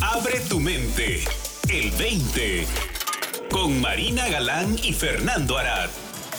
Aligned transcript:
Abre 0.00 0.40
tu 0.48 0.60
mente. 0.60 1.24
El 1.68 1.90
20. 1.98 2.64
Con 3.50 3.80
Marina 3.80 4.28
Galán 4.28 4.76
y 4.82 4.92
Fernando 4.92 5.58
Arad. 5.58 5.88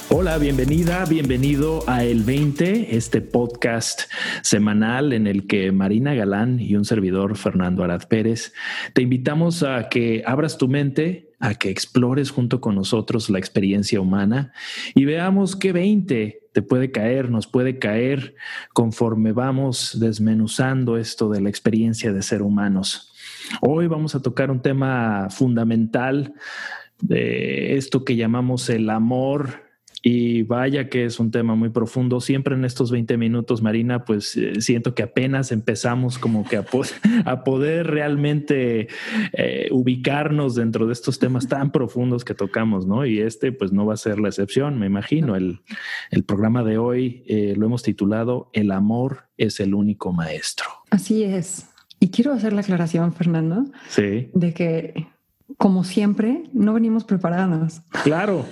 Hola, 0.10 0.38
bienvenida, 0.38 1.06
bienvenido 1.06 1.84
a 1.88 2.04
El 2.04 2.24
20, 2.24 2.96
este 2.96 3.22
podcast 3.22 4.02
semanal 4.42 5.14
en 5.14 5.28
el 5.28 5.46
que 5.46 5.72
Marina 5.72 6.14
Galán 6.14 6.60
y 6.60 6.76
un 6.76 6.86
servidor, 6.86 7.38
Fernando 7.38 7.84
Arad 7.84 8.08
Pérez, 8.08 8.54
te 8.94 9.02
invitamos 9.02 9.62
a 9.64 9.88
que 9.90 10.24
abras 10.26 10.58
tu 10.58 10.68
mente, 10.68 11.29
a 11.40 11.56
que 11.56 11.70
explores 11.70 12.32
junto 12.32 12.60
con 12.60 12.76
nosotros 12.76 13.30
la 13.30 13.40
experiencia 13.40 14.02
humana 14.02 14.52
y 14.94 15.06
veamos 15.06 15.56
qué 15.56 15.72
20 15.72 16.40
te 16.52 16.62
puede 16.62 16.92
caer, 16.92 17.30
nos 17.30 17.48
puede 17.48 17.80
caer 17.80 18.36
conforme 18.74 19.32
vamos 19.32 19.98
desmenuzando 20.00 20.98
esto 20.98 21.30
de 21.30 21.42
la 21.42 21.50
experiencia 21.50 22.12
de 22.12 22.22
ser 22.22 22.42
humanos. 22.42 23.14
Hoy 23.62 23.88
vamos 23.88 24.16
a 24.16 24.22
tocar 24.22 24.52
un 24.52 24.62
tema 24.62 25.28
fundamental 25.30 26.34
de 27.02 27.78
esto 27.78 28.04
que 28.04 28.16
llamamos 28.16 28.70
el 28.70 28.90
amor 28.90 29.69
y 30.02 30.44
vaya 30.44 30.90
que 30.90 31.06
es 31.06 31.20
un 31.20 31.32
tema 31.32 31.56
muy 31.56 31.70
profundo. 31.70 32.22
Siempre 32.22 32.56
en 32.56 32.66
estos 32.66 32.92
20 32.92 33.18
minutos, 33.18 33.62
Marina, 33.62 34.06
pues 34.06 34.36
eh, 34.38 34.62
siento 34.62 34.96
que 34.96 35.04
apenas 35.04 35.52
empezamos 35.52 36.18
como 36.18 36.48
que 36.48 36.58
a, 36.58 36.66
a 37.26 37.44
poder 37.44 37.88
realmente 37.88 38.88
eh, 39.34 39.68
ubicarnos 39.72 40.56
dentro 40.56 40.88
de 40.88 40.94
estos 40.94 41.20
temas 41.20 41.48
tan 41.48 41.72
profundos 41.72 42.24
que 42.24 42.34
tocamos, 42.34 42.86
¿no? 42.86 43.06
Y 43.06 43.20
este 43.20 43.52
pues 43.52 43.72
no 43.72 43.86
va 43.86 43.96
a 43.96 43.98
ser 43.98 44.20
la 44.20 44.30
excepción, 44.30 44.80
me 44.80 44.86
imagino. 44.86 45.36
El, 45.36 45.60
el 46.12 46.24
programa 46.24 46.64
de 46.64 46.78
hoy 46.78 47.24
eh, 47.28 47.54
lo 47.58 47.66
hemos 47.66 47.84
titulado 47.84 48.50
El 48.54 48.72
amor 48.72 49.30
es 49.38 49.60
el 49.60 49.74
único 49.74 50.14
maestro. 50.14 50.68
Así 50.90 51.24
es. 51.24 51.68
Y 52.00 52.12
quiero 52.12 52.32
hacer 52.32 52.54
la 52.54 52.62
aclaración, 52.62 53.12
Fernando, 53.12 53.66
sí. 53.90 54.30
de 54.34 54.54
que 54.54 55.08
como 55.60 55.84
siempre, 55.84 56.44
no 56.54 56.74
venimos 56.74 57.04
preparadas. 57.04 57.84
Claro, 58.06 58.46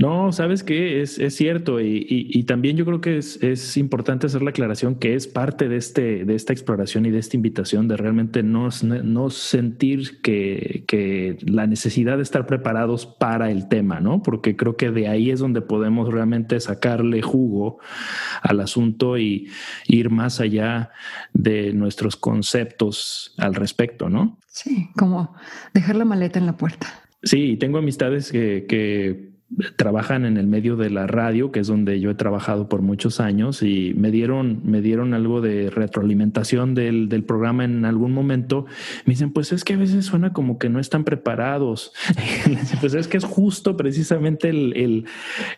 no, 0.00 0.32
sabes 0.32 0.64
que 0.64 1.00
es, 1.02 1.20
es, 1.20 1.36
cierto 1.36 1.80
y, 1.80 2.42
también 2.48 2.76
yo 2.76 2.84
creo 2.84 3.00
que 3.00 3.16
es, 3.16 3.40
es, 3.44 3.76
importante 3.76 4.26
hacer 4.26 4.42
la 4.42 4.50
aclaración 4.50 4.96
que 4.96 5.14
es 5.14 5.28
parte 5.28 5.68
de, 5.68 5.76
este, 5.76 6.24
de 6.24 6.34
esta 6.34 6.52
exploración 6.52 7.06
y 7.06 7.12
de 7.12 7.20
esta 7.20 7.36
invitación 7.36 7.86
de 7.86 7.96
realmente 7.96 8.42
no, 8.42 8.70
no 8.82 9.30
sentir 9.30 10.20
que, 10.20 10.82
que, 10.88 11.38
la 11.42 11.68
necesidad 11.68 12.16
de 12.16 12.24
estar 12.24 12.44
preparados 12.46 13.06
para 13.06 13.52
el 13.52 13.68
tema, 13.68 14.00
¿no? 14.00 14.24
Porque 14.24 14.56
creo 14.56 14.76
que 14.76 14.90
de 14.90 15.06
ahí 15.06 15.30
es 15.30 15.38
donde 15.38 15.60
podemos 15.60 16.12
realmente 16.12 16.58
sacarle 16.58 17.22
jugo 17.22 17.78
al 18.42 18.58
asunto 18.58 19.16
y 19.16 19.48
ir 19.86 20.10
más 20.10 20.40
allá 20.40 20.90
de 21.32 21.72
nuestros 21.72 22.16
conceptos 22.16 23.32
al 23.38 23.54
respecto, 23.54 24.08
¿no? 24.08 24.38
Sí, 24.58 24.90
como 24.96 25.36
dejar 25.72 25.94
la 25.94 26.04
maleta 26.04 26.40
en 26.40 26.46
puerta. 26.56 26.86
Sí, 27.22 27.56
tengo 27.56 27.78
amistades 27.78 28.30
que, 28.30 28.66
que 28.68 29.37
trabajan 29.76 30.26
en 30.26 30.36
el 30.36 30.46
medio 30.46 30.76
de 30.76 30.90
la 30.90 31.06
radio, 31.06 31.50
que 31.50 31.60
es 31.60 31.66
donde 31.66 32.00
yo 32.00 32.10
he 32.10 32.14
trabajado 32.14 32.68
por 32.68 32.82
muchos 32.82 33.18
años, 33.18 33.62
y 33.62 33.94
me 33.96 34.10
dieron, 34.10 34.60
me 34.64 34.82
dieron 34.82 35.14
algo 35.14 35.40
de 35.40 35.70
retroalimentación 35.70 36.74
del, 36.74 37.08
del 37.08 37.24
programa 37.24 37.64
en 37.64 37.84
algún 37.86 38.12
momento. 38.12 38.66
Me 39.06 39.14
dicen, 39.14 39.32
pues 39.32 39.52
es 39.52 39.64
que 39.64 39.74
a 39.74 39.76
veces 39.78 40.04
suena 40.04 40.32
como 40.34 40.58
que 40.58 40.68
no 40.68 40.80
están 40.80 41.04
preparados. 41.04 41.92
pues 42.80 42.92
es 42.92 43.08
que 43.08 43.16
es 43.16 43.24
justo 43.24 43.76
precisamente 43.76 44.50
el, 44.50 44.76
el, 44.76 45.04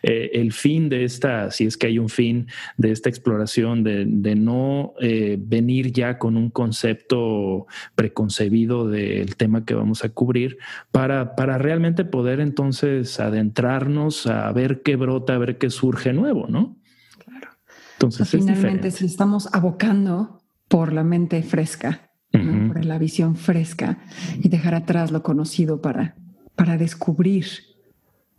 eh, 0.03 0.31
el, 0.33 0.53
fin 0.53 0.87
de 0.87 1.03
esta, 1.03 1.51
si 1.51 1.65
es 1.65 1.75
que 1.75 1.87
hay 1.87 1.99
un 1.99 2.09
fin 2.09 2.47
de 2.77 2.91
esta 2.91 3.09
exploración, 3.09 3.83
de, 3.83 4.05
de 4.07 4.35
no 4.35 4.93
eh, 5.01 5.37
venir 5.39 5.91
ya 5.91 6.17
con 6.17 6.37
un 6.37 6.49
concepto 6.49 7.67
preconcebido 7.95 8.87
del 8.87 9.35
tema 9.35 9.65
que 9.65 9.73
vamos 9.73 10.05
a 10.05 10.09
cubrir, 10.09 10.57
para, 10.91 11.35
para 11.35 11.57
realmente 11.57 12.05
poder 12.05 12.39
entonces 12.39 13.19
adentrar 13.19 13.80
a 14.25 14.51
ver 14.51 14.81
qué 14.81 14.95
brota, 14.95 15.35
a 15.35 15.37
ver 15.37 15.57
qué 15.57 15.69
surge 15.69 16.13
nuevo, 16.13 16.47
¿no? 16.47 16.77
Claro. 17.23 17.49
Entonces, 17.93 18.29
finalmente, 18.29 18.91
si 18.91 19.05
estamos 19.05 19.49
abocando 19.53 20.41
por 20.67 20.93
la 20.93 21.03
mente 21.03 21.43
fresca, 21.43 22.11
por 22.31 22.85
la 22.85 22.97
visión 22.97 23.35
fresca 23.35 23.99
y 24.41 24.47
dejar 24.47 24.73
atrás 24.73 25.11
lo 25.11 25.21
conocido 25.21 25.81
para, 25.81 26.15
para 26.55 26.77
descubrir 26.77 27.45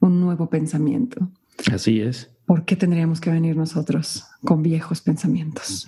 un 0.01 0.21
nuevo 0.21 0.49
pensamiento. 0.49 1.31
Así 1.71 2.01
es. 2.01 2.35
¿Por 2.47 2.65
qué 2.65 2.75
tendríamos 2.75 3.21
que 3.21 3.31
venir 3.31 3.57
nosotros 3.57 4.25
con 4.45 4.63
viejos 4.63 5.01
pensamientos? 5.01 5.87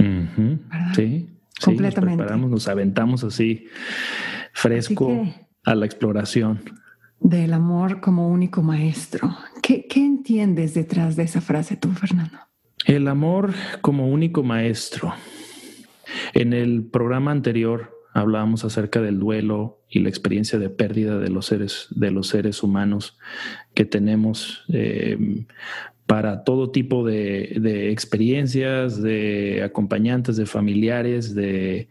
Sí. 0.95 1.31
Completamente. 1.63 2.25
nos 2.37 2.69
aventamos 2.69 3.25
así 3.25 3.67
fresco 4.53 5.27
a 5.65 5.75
la 5.75 5.87
exploración 5.87 6.61
del 7.25 7.55
amor 7.55 8.01
como 8.01 8.29
único 8.29 8.63
maestro. 8.63 9.35
¿Qué, 9.63 9.87
entiendes 9.97 10.75
detrás 10.75 11.17
de 11.17 11.23
esa 11.23 11.41
frase 11.41 11.77
tú, 11.77 11.91
Fernando? 11.91 12.39
El 12.85 13.09
amor 13.09 13.55
como 13.81 14.09
único 14.09 14.43
maestro. 14.43 15.15
En 16.35 16.53
el 16.53 16.85
programa 16.85 17.31
anterior 17.31 17.99
hablábamos 18.13 18.65
acerca 18.65 19.01
del 19.01 19.19
duelo 19.19 19.81
y 19.89 20.01
la 20.01 20.11
experiencia 20.11 20.59
de 20.59 20.69
pérdida 20.69 21.19
de 21.19 21.31
los 21.31 21.47
seres, 21.47 21.87
de 21.91 22.11
los 22.11 22.29
seres 22.29 22.63
humanos 22.63 23.17
que 23.73 23.87
tenemos 23.87 24.63
eh, 24.69 25.47
para 26.07 26.45
todo 26.45 26.71
tipo 26.71 27.05
de, 27.05 27.91
experiencias, 27.91 29.01
de 29.01 29.63
acompañantes, 29.65 30.37
de 30.37 30.45
familiares, 30.45 31.35
de, 31.35 31.89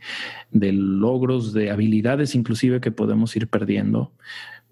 logros, 0.52 1.54
de 1.54 1.72
habilidades 1.72 2.36
inclusive 2.36 2.80
que 2.80 2.92
podemos 2.92 3.36
ir 3.36 3.48
perdiendo 3.48 4.12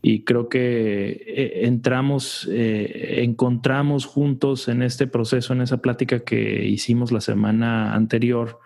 y 0.02 0.24
creo 0.24 0.50
que 0.50 1.10
eh, 1.28 1.68
entramos, 1.68 2.50
eh, 2.52 3.22
encontramos 3.24 4.06
juntos 4.06 4.68
en 4.68 4.82
este 4.82 5.06
proceso, 5.06 5.54
en 5.54 5.62
esa 5.62 5.78
plática 5.78 6.22
que 6.22 6.66
hicimos 6.66 7.12
la 7.12 7.22
semana 7.22 7.94
anterior, 7.94 8.60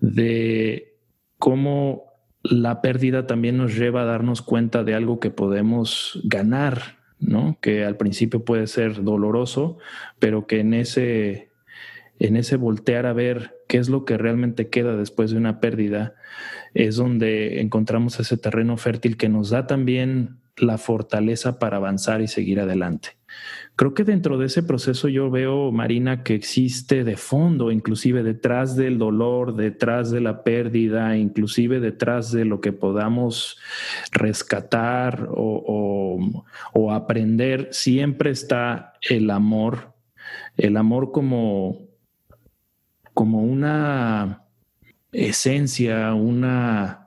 de 0.00 0.98
cómo 1.38 2.04
la 2.42 2.82
pérdida 2.82 3.26
también 3.26 3.56
nos 3.56 3.74
lleva 3.74 4.02
a 4.02 4.06
darnos 4.06 4.42
cuenta 4.42 4.84
de 4.84 4.94
algo 4.94 5.20
que 5.20 5.30
podemos 5.30 6.20
ganar, 6.24 6.98
¿no? 7.18 7.58
Que 7.62 7.84
al 7.84 7.96
principio 7.96 8.44
puede 8.44 8.66
ser 8.66 9.02
doloroso, 9.02 9.78
pero 10.18 10.46
que 10.46 10.60
en 10.60 10.74
ese, 10.74 11.50
en 12.18 12.36
ese 12.36 12.56
voltear 12.56 13.06
a 13.06 13.14
ver 13.14 13.56
qué 13.68 13.78
es 13.78 13.88
lo 13.88 14.04
que 14.04 14.18
realmente 14.18 14.68
queda 14.68 14.96
después 14.96 15.30
de 15.30 15.38
una 15.38 15.60
pérdida, 15.60 16.14
es 16.74 16.96
donde 16.96 17.62
encontramos 17.62 18.20
ese 18.20 18.36
terreno 18.36 18.76
fértil 18.76 19.16
que 19.16 19.30
nos 19.30 19.48
da 19.48 19.66
también 19.66 20.43
la 20.56 20.78
fortaleza 20.78 21.58
para 21.58 21.78
avanzar 21.78 22.20
y 22.20 22.28
seguir 22.28 22.60
adelante. 22.60 23.10
Creo 23.76 23.92
que 23.92 24.04
dentro 24.04 24.38
de 24.38 24.46
ese 24.46 24.62
proceso 24.62 25.08
yo 25.08 25.30
veo, 25.30 25.72
Marina, 25.72 26.22
que 26.22 26.34
existe 26.34 27.02
de 27.02 27.16
fondo, 27.16 27.72
inclusive 27.72 28.22
detrás 28.22 28.76
del 28.76 28.98
dolor, 28.98 29.56
detrás 29.56 30.12
de 30.12 30.20
la 30.20 30.44
pérdida, 30.44 31.16
inclusive 31.16 31.80
detrás 31.80 32.30
de 32.30 32.44
lo 32.44 32.60
que 32.60 32.72
podamos 32.72 33.58
rescatar 34.12 35.28
o, 35.28 36.44
o 36.72 36.92
aprender, 36.92 37.68
siempre 37.72 38.30
está 38.30 38.92
el 39.02 39.28
amor, 39.30 39.94
el 40.56 40.76
amor 40.76 41.10
como, 41.10 41.88
como 43.12 43.42
una 43.42 44.44
esencia, 45.10 46.14
una 46.14 47.03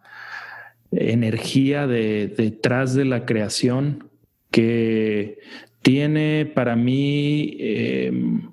energía 0.91 1.87
de, 1.87 2.27
detrás 2.27 2.93
de 2.93 3.05
la 3.05 3.25
creación 3.25 4.09
que 4.51 5.39
tiene 5.81 6.45
para 6.45 6.75
mí 6.75 7.55
em, 7.59 8.51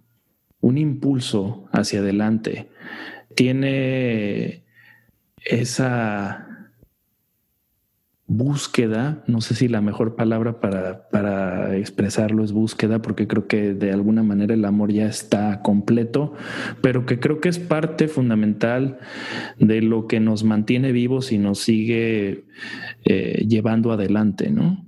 un 0.60 0.78
impulso 0.78 1.68
hacia 1.72 2.00
adelante, 2.00 2.68
tiene 3.34 4.64
esa 5.44 6.53
búsqueda, 8.26 9.22
no 9.26 9.42
sé 9.42 9.54
si 9.54 9.68
la 9.68 9.82
mejor 9.82 10.16
palabra 10.16 10.58
para, 10.60 11.08
para, 11.10 11.76
expresarlo 11.76 12.42
es 12.42 12.52
búsqueda, 12.52 13.02
porque 13.02 13.26
creo 13.26 13.46
que 13.46 13.74
de 13.74 13.92
alguna 13.92 14.22
manera 14.22 14.54
el 14.54 14.64
amor 14.64 14.92
ya 14.92 15.06
está 15.06 15.60
completo, 15.60 16.32
pero 16.80 17.04
que 17.04 17.20
creo 17.20 17.40
que 17.40 17.50
es 17.50 17.58
parte 17.58 18.08
fundamental 18.08 18.98
de 19.58 19.82
lo 19.82 20.06
que 20.06 20.20
nos 20.20 20.42
mantiene 20.42 20.92
vivos 20.92 21.32
y 21.32 21.38
nos 21.38 21.58
sigue 21.58 22.46
eh, 23.04 23.44
llevando 23.46 23.92
adelante, 23.92 24.50
¿no? 24.50 24.84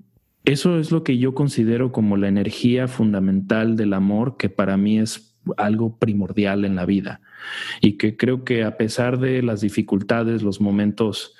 Eso 0.47 0.79
es 0.79 0.93
lo 0.93 1.03
que 1.03 1.19
yo 1.19 1.35
considero 1.35 1.91
como 1.91 2.17
la 2.17 2.29
energía 2.29 2.87
fundamental 2.87 3.77
del 3.77 3.93
amor, 3.93 4.37
que 4.37 4.49
para 4.49 4.77
mí 4.77 4.99
es 4.99 5.36
algo 5.57 5.97
primordial 5.97 6.65
en 6.65 6.77
la 6.77 6.87
vida 6.87 7.21
y 7.81 7.93
que 7.93 8.17
creo 8.17 8.45
que 8.45 8.65
a 8.65 8.77
pesar 8.77 9.19
de 9.19 9.43
las 9.43 9.61
dificultades, 9.61 10.43
los 10.43 10.61
momentos 10.61 11.35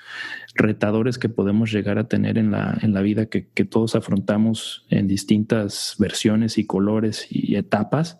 retadores 0.55 1.17
que 1.17 1.29
podemos 1.29 1.71
llegar 1.71 1.97
a 1.97 2.07
tener 2.07 2.37
en 2.37 2.51
la, 2.51 2.77
en 2.81 2.93
la 2.93 3.01
vida, 3.01 3.27
que, 3.27 3.47
que 3.53 3.65
todos 3.65 3.95
afrontamos 3.95 4.85
en 4.89 5.07
distintas 5.07 5.95
versiones 5.99 6.57
y 6.57 6.65
colores 6.65 7.27
y 7.29 7.55
etapas, 7.55 8.19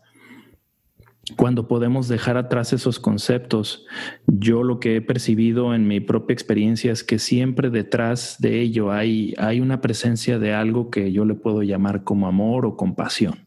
cuando 1.36 1.68
podemos 1.68 2.08
dejar 2.08 2.38
atrás 2.38 2.72
esos 2.72 3.00
conceptos. 3.00 3.86
Yo 4.28 4.64
lo 4.64 4.80
que 4.80 4.96
he 4.96 5.02
percibido 5.02 5.74
en 5.74 5.88
mi 5.88 6.00
propia 6.00 6.34
experiencia 6.34 6.92
es 6.92 7.04
que 7.04 7.20
siempre 7.20 7.70
detrás 7.70 8.38
de 8.40 8.62
ello 8.62 8.92
hay, 8.92 9.34
hay 9.38 9.60
una 9.60 9.82
presencia 9.82 10.40
de 10.40 10.54
algo 10.54 10.90
que 10.90 11.12
yo 11.12 11.26
le 11.26 11.34
puedo 11.34 11.64
llamar 11.64 12.04
como 12.04 12.28
amor 12.28 12.66
o 12.66 12.78
compasión. 12.78 13.47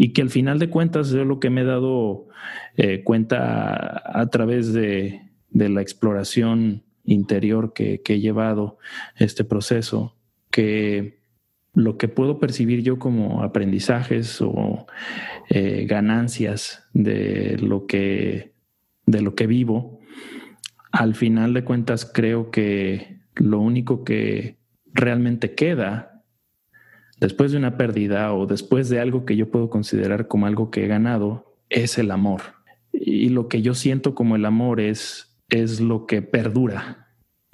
Y 0.00 0.12
que 0.12 0.22
al 0.22 0.30
final 0.30 0.60
de 0.60 0.70
cuentas 0.70 1.10
yo 1.10 1.24
lo 1.24 1.40
que 1.40 1.50
me 1.50 1.62
he 1.62 1.64
dado 1.64 2.28
eh, 2.76 3.02
cuenta 3.02 4.00
a, 4.04 4.26
través 4.30 4.72
de, 4.72 5.22
la 5.50 5.82
exploración 5.82 6.84
interior 7.04 7.72
que, 7.72 8.00
que 8.02 8.14
he 8.14 8.20
llevado 8.20 8.78
este 9.16 9.42
proceso, 9.42 10.14
que 10.50 11.18
lo 11.74 11.96
que 11.96 12.08
puedo 12.08 12.38
percibir 12.38 12.82
yo 12.82 12.98
como 12.98 13.42
aprendizajes 13.42 14.40
o 14.40 14.86
eh, 15.48 15.86
ganancias 15.88 16.88
de 16.92 17.56
lo 17.58 17.86
que 17.86 18.52
de 19.06 19.22
lo 19.22 19.34
que 19.34 19.46
vivo, 19.46 20.00
al 20.92 21.14
final 21.14 21.54
de 21.54 21.64
cuentas 21.64 22.04
creo 22.04 22.50
que 22.50 23.20
lo 23.36 23.60
único 23.60 24.04
que 24.04 24.58
realmente 24.92 25.54
queda 25.54 26.17
después 27.20 27.52
de 27.52 27.58
una 27.58 27.76
pérdida 27.76 28.32
o 28.32 28.46
después 28.46 28.88
de 28.88 29.00
algo 29.00 29.24
que 29.24 29.36
yo 29.36 29.50
puedo 29.50 29.70
considerar 29.70 30.28
como 30.28 30.46
algo 30.46 30.70
que 30.70 30.84
he 30.84 30.88
ganado 30.88 31.56
es 31.68 31.98
el 31.98 32.10
amor. 32.10 32.40
Y 32.92 33.28
lo 33.28 33.48
que 33.48 33.62
yo 33.62 33.74
siento 33.74 34.14
como 34.14 34.36
el 34.36 34.44
amor 34.44 34.80
es, 34.80 35.38
es 35.48 35.80
lo 35.80 36.06
que 36.06 36.22
perdura, 36.22 37.08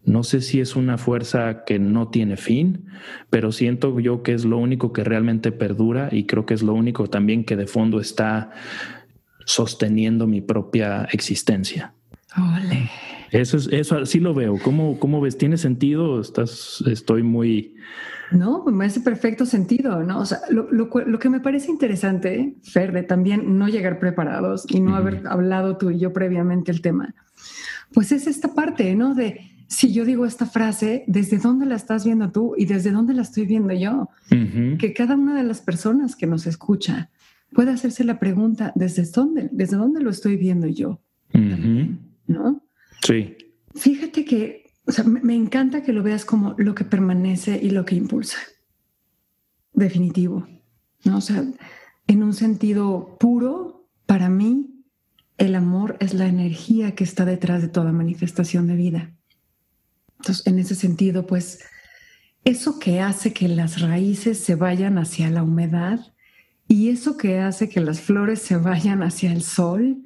no 0.05 0.23
sé 0.23 0.43
si 0.43 0.61
es 0.61 0.77
una 0.77 0.99
fuerza 0.99 1.65
que 1.65 1.79
no 1.79 2.09
tiene 2.09 2.37
fin, 2.37 2.87
pero 3.31 3.53
siento 3.53 3.99
yo 4.01 4.23
que 4.23 4.35
es 4.35 4.45
lo 4.45 4.59
único 4.59 4.93
que 4.93 5.03
realmente 5.03 5.51
perdura 5.51 6.11
y 6.13 6.27
creo 6.27 6.45
que 6.45 6.53
es 6.53 6.63
lo 6.63 6.75
único 6.75 7.09
también 7.09 7.45
que 7.45 7.57
de 7.57 7.67
fondo 7.67 8.01
está 8.01 8.51
sosteniendo 9.47 10.27
mi 10.27 10.43
propia 10.43 11.09
existencia. 11.11 11.95
Eso 13.35 13.57
es, 13.57 13.69
eso 13.73 13.99
así 13.99 14.21
lo 14.21 14.33
veo. 14.33 14.59
¿Cómo, 14.63 14.99
cómo 15.01 15.21
ves? 15.21 15.37
¿Tiene 15.37 15.57
sentido? 15.57 16.21
Estás, 16.21 16.85
estoy 16.87 17.25
muy. 17.25 17.75
No, 18.31 18.65
me 18.65 18.87
hace 18.87 19.01
perfecto 19.01 19.45
sentido, 19.45 20.05
¿no? 20.05 20.21
O 20.21 20.25
sea, 20.25 20.39
lo, 20.51 20.71
lo, 20.71 20.89
lo 21.05 21.19
que 21.19 21.29
me 21.29 21.41
parece 21.41 21.71
interesante, 21.71 22.55
Fer, 22.63 22.93
de 22.93 23.03
también 23.03 23.59
no 23.59 23.69
llegar 23.69 23.99
preparados 23.99 24.65
y 24.69 24.79
no 24.79 24.95
haber 24.95 25.27
hablado 25.27 25.77
tú 25.77 25.91
y 25.91 25.99
yo 25.99 26.13
previamente 26.13 26.71
el 26.71 26.81
tema, 26.81 27.13
pues 27.93 28.13
es 28.13 28.29
esta 28.29 28.55
parte, 28.55 28.95
¿no? 28.95 29.15
De 29.15 29.41
si 29.67 29.93
yo 29.93 30.05
digo 30.05 30.27
esta 30.27 30.47
frase, 30.47 31.05
¿desde 31.09 31.39
dónde 31.39 31.67
la 31.67 31.75
estás 31.75 32.05
viendo 32.05 32.31
tú 32.31 32.55
y 32.57 32.67
desde 32.67 32.93
dónde 32.93 33.15
la 33.15 33.23
estoy 33.23 33.47
viendo 33.47 33.75
yo? 33.75 34.09
Que 34.79 34.93
cada 34.93 35.17
una 35.17 35.37
de 35.37 35.43
las 35.43 35.61
personas 35.61 36.15
que 36.15 36.27
nos 36.29 36.47
escucha 36.47 37.11
puede 37.53 37.73
hacerse 37.73 38.05
la 38.05 38.21
pregunta, 38.21 38.73
¿desde 38.77 39.05
dónde, 39.11 39.49
desde 39.51 39.77
dónde 39.77 40.01
lo 40.01 40.11
estoy 40.11 40.37
viendo 40.37 40.67
yo? 40.69 41.01
¿No? 42.27 42.64
Sí. 43.05 43.37
Fíjate 43.75 44.25
que 44.25 44.65
me 45.23 45.35
encanta 45.35 45.83
que 45.83 45.93
lo 45.93 46.03
veas 46.03 46.25
como 46.25 46.55
lo 46.59 46.75
que 46.75 46.85
permanece 46.85 47.59
y 47.63 47.71
lo 47.71 47.85
que 47.85 47.95
impulsa. 47.95 48.39
Definitivo. 49.73 50.47
¿no? 51.05 51.19
O 51.19 51.21
sea, 51.21 51.45
en 52.07 52.23
un 52.23 52.35
sentido 52.35 53.17
puro, 53.21 53.89
para 54.07 54.29
mí, 54.29 54.85
el 55.37 55.55
amor 55.55 55.97
es 56.01 56.15
la 56.15 56.27
energía 56.27 56.95
que 56.95 57.05
está 57.05 57.25
detrás 57.25 57.63
de 57.63 57.69
toda 57.69 57.93
manifestación 57.93 58.67
de 58.67 58.77
vida. 58.77 59.15
Entonces, 60.19 60.47
en 60.47 60.59
ese 60.59 60.75
sentido, 60.75 61.27
pues, 61.27 61.61
eso 62.45 62.79
que 62.79 63.01
hace 63.01 63.33
que 63.33 63.49
las 63.49 63.81
raíces 63.81 64.39
se 64.39 64.55
vayan 64.55 64.99
hacia 64.99 65.31
la 65.31 65.43
humedad 65.43 66.01
y 66.69 66.91
eso 66.91 67.17
que 67.17 67.41
hace 67.41 67.69
que 67.69 67.81
las 67.81 68.01
flores 68.01 68.41
se 68.41 68.57
vayan 68.57 69.03
hacia 69.03 69.33
el 69.33 69.43
sol 69.43 70.03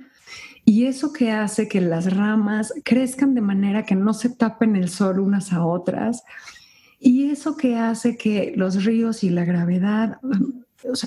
y 0.69 0.85
eso 0.85 1.15
que 1.15 1.31
hace 1.31 1.67
que 1.67 1.81
las 1.81 2.15
ramas 2.15 2.75
crezcan 2.85 3.35
de 3.35 3.41
manera 3.41 3.87
que 3.87 3.95
no 3.95 4.13
se 4.13 4.29
tapen 4.29 4.77
el 4.77 4.91
sol 4.91 5.19
unas 5.19 5.51
a 5.55 5.65
otras 5.65 6.25
y 7.01 7.31
eso 7.31 7.57
que 7.57 7.77
hace 7.77 8.19
que 8.19 8.53
los 8.55 8.85
ríos 8.85 9.25
y 9.25 9.31
la 9.31 9.47
gravedad, 9.47 10.21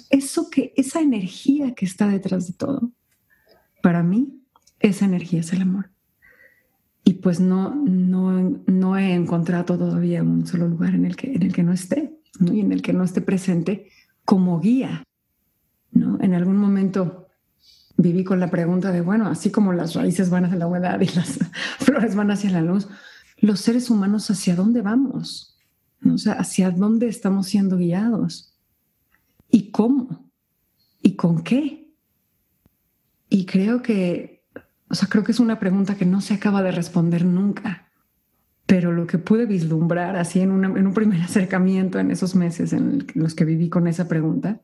eso 0.10 0.50
que 0.50 0.74
esa 0.76 1.00
energía 1.00 1.76
que 1.76 1.86
está 1.86 2.08
detrás 2.08 2.48
de 2.48 2.54
todo, 2.54 2.92
para 3.84 4.02
mí 4.02 4.42
esa 4.80 5.06
energía 5.06 5.42
es 5.42 5.54
el 5.54 5.62
amor 5.62 5.92
y 7.04 7.14
pues 7.14 7.40
no, 7.40 7.76
no, 7.76 8.64
no 8.66 8.98
he 8.98 9.14
encontrado 9.14 9.78
todavía 9.78 10.24
un 10.24 10.48
solo 10.48 10.68
lugar 10.68 10.96
en 10.96 11.06
el 11.06 11.16
que, 11.16 11.34
en 11.34 11.44
el 11.44 11.54
que 11.54 11.62
no 11.62 11.72
esté 11.72 12.18
y 12.52 12.62
en 12.62 12.72
el 12.72 12.82
que 12.82 12.94
no 12.94 13.04
esté 13.04 13.22
presente 13.22 13.90
como 14.26 14.60
guía. 14.60 15.04
¿no? 15.92 16.18
En 16.20 16.34
algún 16.34 16.58
momento 16.58 17.28
viví 18.02 18.24
con 18.24 18.40
la 18.40 18.50
pregunta 18.50 18.92
de, 18.92 19.02
bueno, 19.02 19.28
así 19.28 19.52
como 19.52 19.74
las 19.74 19.94
raíces 19.94 20.30
van 20.30 20.46
hacia 20.46 20.58
la 20.58 20.68
humedad 20.68 21.00
y 21.02 21.08
las 21.08 21.40
flores 21.80 22.16
van 22.16 22.32
hacia 22.32 22.52
la 22.52 22.62
luz, 22.62 22.88
los 23.38 23.60
seres 23.60 23.90
humanos 23.90 24.30
hacia 24.30 24.56
dónde 24.56 24.82
vamos, 24.82 25.58
o 26.06 26.18
sea, 26.18 26.34
hacia 26.34 26.72
dónde 26.72 27.08
estamos 27.08 27.48
siendo 27.48 27.78
guiados 27.78 28.54
y 29.50 29.72
cómo 29.72 30.32
y 31.02 31.16
con 31.16 31.44
qué. 31.44 31.94
Y 33.30 33.46
creo 33.46 33.82
que 33.82 34.42
o 34.92 34.94
sea, 34.94 35.08
creo 35.08 35.24
que 35.24 35.32
es 35.32 35.40
una 35.40 35.58
pregunta 35.58 35.96
que 35.96 36.06
no 36.06 36.20
se 36.20 36.34
acaba 36.34 36.62
de 36.62 36.72
responder 36.72 37.24
nunca. 37.24 37.90
Pero 38.66 38.92
lo 38.92 39.08
que 39.08 39.18
pude 39.18 39.46
vislumbrar 39.46 40.18
así 40.18 40.42
en, 40.42 40.52
un 40.52 40.94
primer 40.94 41.22
acercamiento 41.22 41.98
en 41.98 42.12
esos 42.12 42.36
meses 42.36 42.74
en 42.74 43.08
los 43.16 43.34
que 43.34 43.46
viví 43.46 43.70
con 43.70 43.88
esa 43.88 44.10
pregunta 44.10 44.62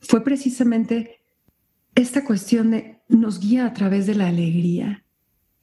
fue 0.00 0.22
precisamente 0.22 1.23
esta 1.94 2.24
cuestión 2.24 2.70
de 2.72 3.00
nos 3.08 3.40
guía 3.40 3.66
a 3.66 3.72
través 3.72 4.06
de 4.06 4.14
la 4.14 4.28
alegría 4.28 5.04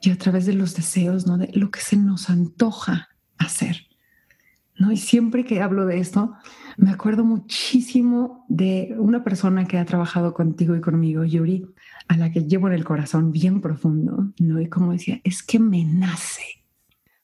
y 0.02 0.12
a 0.12 0.18
través 0.18 0.46
de 0.46 0.54
los 0.54 0.76
deseos, 0.76 1.28
¿no? 1.28 1.38
De 1.38 1.50
lo 1.54 1.72
que 1.72 1.82
se 1.82 1.98
nos 1.98 2.30
antoja 2.30 3.10
hacer. 3.38 3.88
¿no? 4.82 4.92
Y 4.92 4.98
siempre 4.98 5.46
que 5.46 5.62
hablo 5.62 5.86
de 5.86 6.00
esto, 6.00 6.34
me 6.76 6.90
acuerdo 6.90 7.24
muchísimo 7.24 8.46
de 8.50 8.96
una 8.98 9.24
persona 9.24 9.66
que 9.66 9.78
ha 9.78 9.86
trabajado 9.86 10.34
contigo 10.34 10.76
y 10.76 10.82
conmigo, 10.82 11.24
Yuri, 11.24 11.68
a 12.08 12.18
la 12.18 12.32
que 12.32 12.46
llevo 12.46 12.68
en 12.68 12.74
el 12.74 12.84
corazón 12.84 13.32
bien 13.32 13.62
profundo, 13.62 14.34
¿no? 14.40 14.60
Y 14.60 14.68
como 14.68 14.92
decía, 14.92 15.22
es 15.24 15.44
que 15.44 15.60
me 15.60 15.86
nace, 15.86 16.66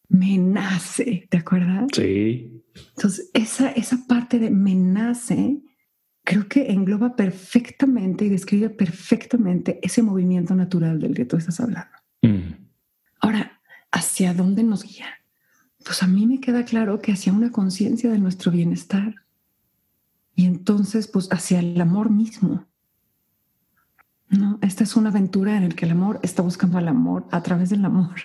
me 0.07 0.37
nace, 0.37 1.27
¿te 1.29 1.37
acuerdas? 1.37 1.87
Sí. 1.93 2.63
Entonces, 2.95 3.31
esa, 3.33 3.71
esa 3.71 4.05
parte 4.07 4.37
de 4.37 4.51
me 4.51 4.75
nace, 4.75 5.57
creo 6.27 6.49
que 6.49 6.73
engloba 6.73 7.15
perfectamente 7.15 8.25
y 8.25 8.29
describe 8.29 8.69
perfectamente 8.69 9.79
ese 9.81 10.03
movimiento 10.03 10.55
natural 10.55 10.99
del 10.99 11.15
que 11.15 11.23
tú 11.23 11.37
estás 11.37 11.61
hablando. 11.61 11.95
Mm. 12.21 12.67
Ahora, 13.21 13.61
¿hacia 13.93 14.33
dónde 14.33 14.61
nos 14.61 14.83
guía? 14.83 15.07
Pues 15.85 16.03
a 16.03 16.07
mí 16.07 16.27
me 16.27 16.41
queda 16.41 16.65
claro 16.65 16.99
que 16.99 17.13
hacia 17.13 17.31
una 17.31 17.53
conciencia 17.53 18.11
de 18.11 18.19
nuestro 18.19 18.51
bienestar. 18.51 19.15
Y 20.35 20.43
entonces, 20.43 21.07
pues 21.07 21.29
hacia 21.31 21.59
el 21.59 21.79
amor 21.79 22.09
mismo. 22.09 22.65
No, 24.27 24.59
esta 24.61 24.83
es 24.83 24.97
una 24.97 25.11
aventura 25.11 25.55
en 25.55 25.69
la 25.69 25.75
que 25.75 25.85
el 25.85 25.91
amor 25.91 26.19
está 26.23 26.41
buscando 26.41 26.77
al 26.77 26.89
amor 26.89 27.25
a 27.31 27.41
través 27.41 27.69
del 27.69 27.85
amor. 27.85 28.15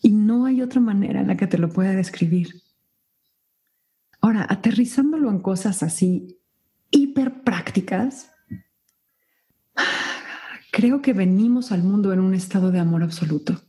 Y 0.00 0.12
no 0.12 0.46
hay 0.46 0.62
otra 0.62 0.80
manera 0.80 1.22
en 1.22 1.26
la 1.26 1.36
que 1.36 1.48
te 1.48 1.58
lo 1.58 1.68
pueda 1.68 1.94
describir. 1.94 2.62
Ahora, 4.20 4.46
aterrizándolo 4.48 5.30
en 5.30 5.40
cosas 5.40 5.82
así 5.82 6.38
creo 10.72 11.00
que 11.02 11.12
venimos 11.12 11.72
al 11.72 11.82
mundo 11.82 12.12
en 12.12 12.20
un 12.20 12.34
estado 12.34 12.72
de 12.72 12.80
amor 12.80 13.02
absoluto 13.02 13.60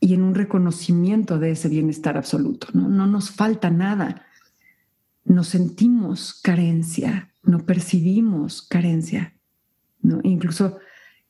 y 0.00 0.12
en 0.12 0.22
un 0.22 0.34
reconocimiento 0.34 1.38
de 1.38 1.52
ese 1.52 1.68
bienestar 1.68 2.18
absoluto. 2.18 2.68
No, 2.74 2.88
no 2.88 3.06
nos 3.06 3.30
falta 3.30 3.70
nada. 3.70 4.26
Nos 5.24 5.48
sentimos 5.48 6.40
carencia, 6.42 7.30
no 7.42 7.64
percibimos 7.64 8.60
carencia. 8.60 9.32
Incluso, 10.22 10.76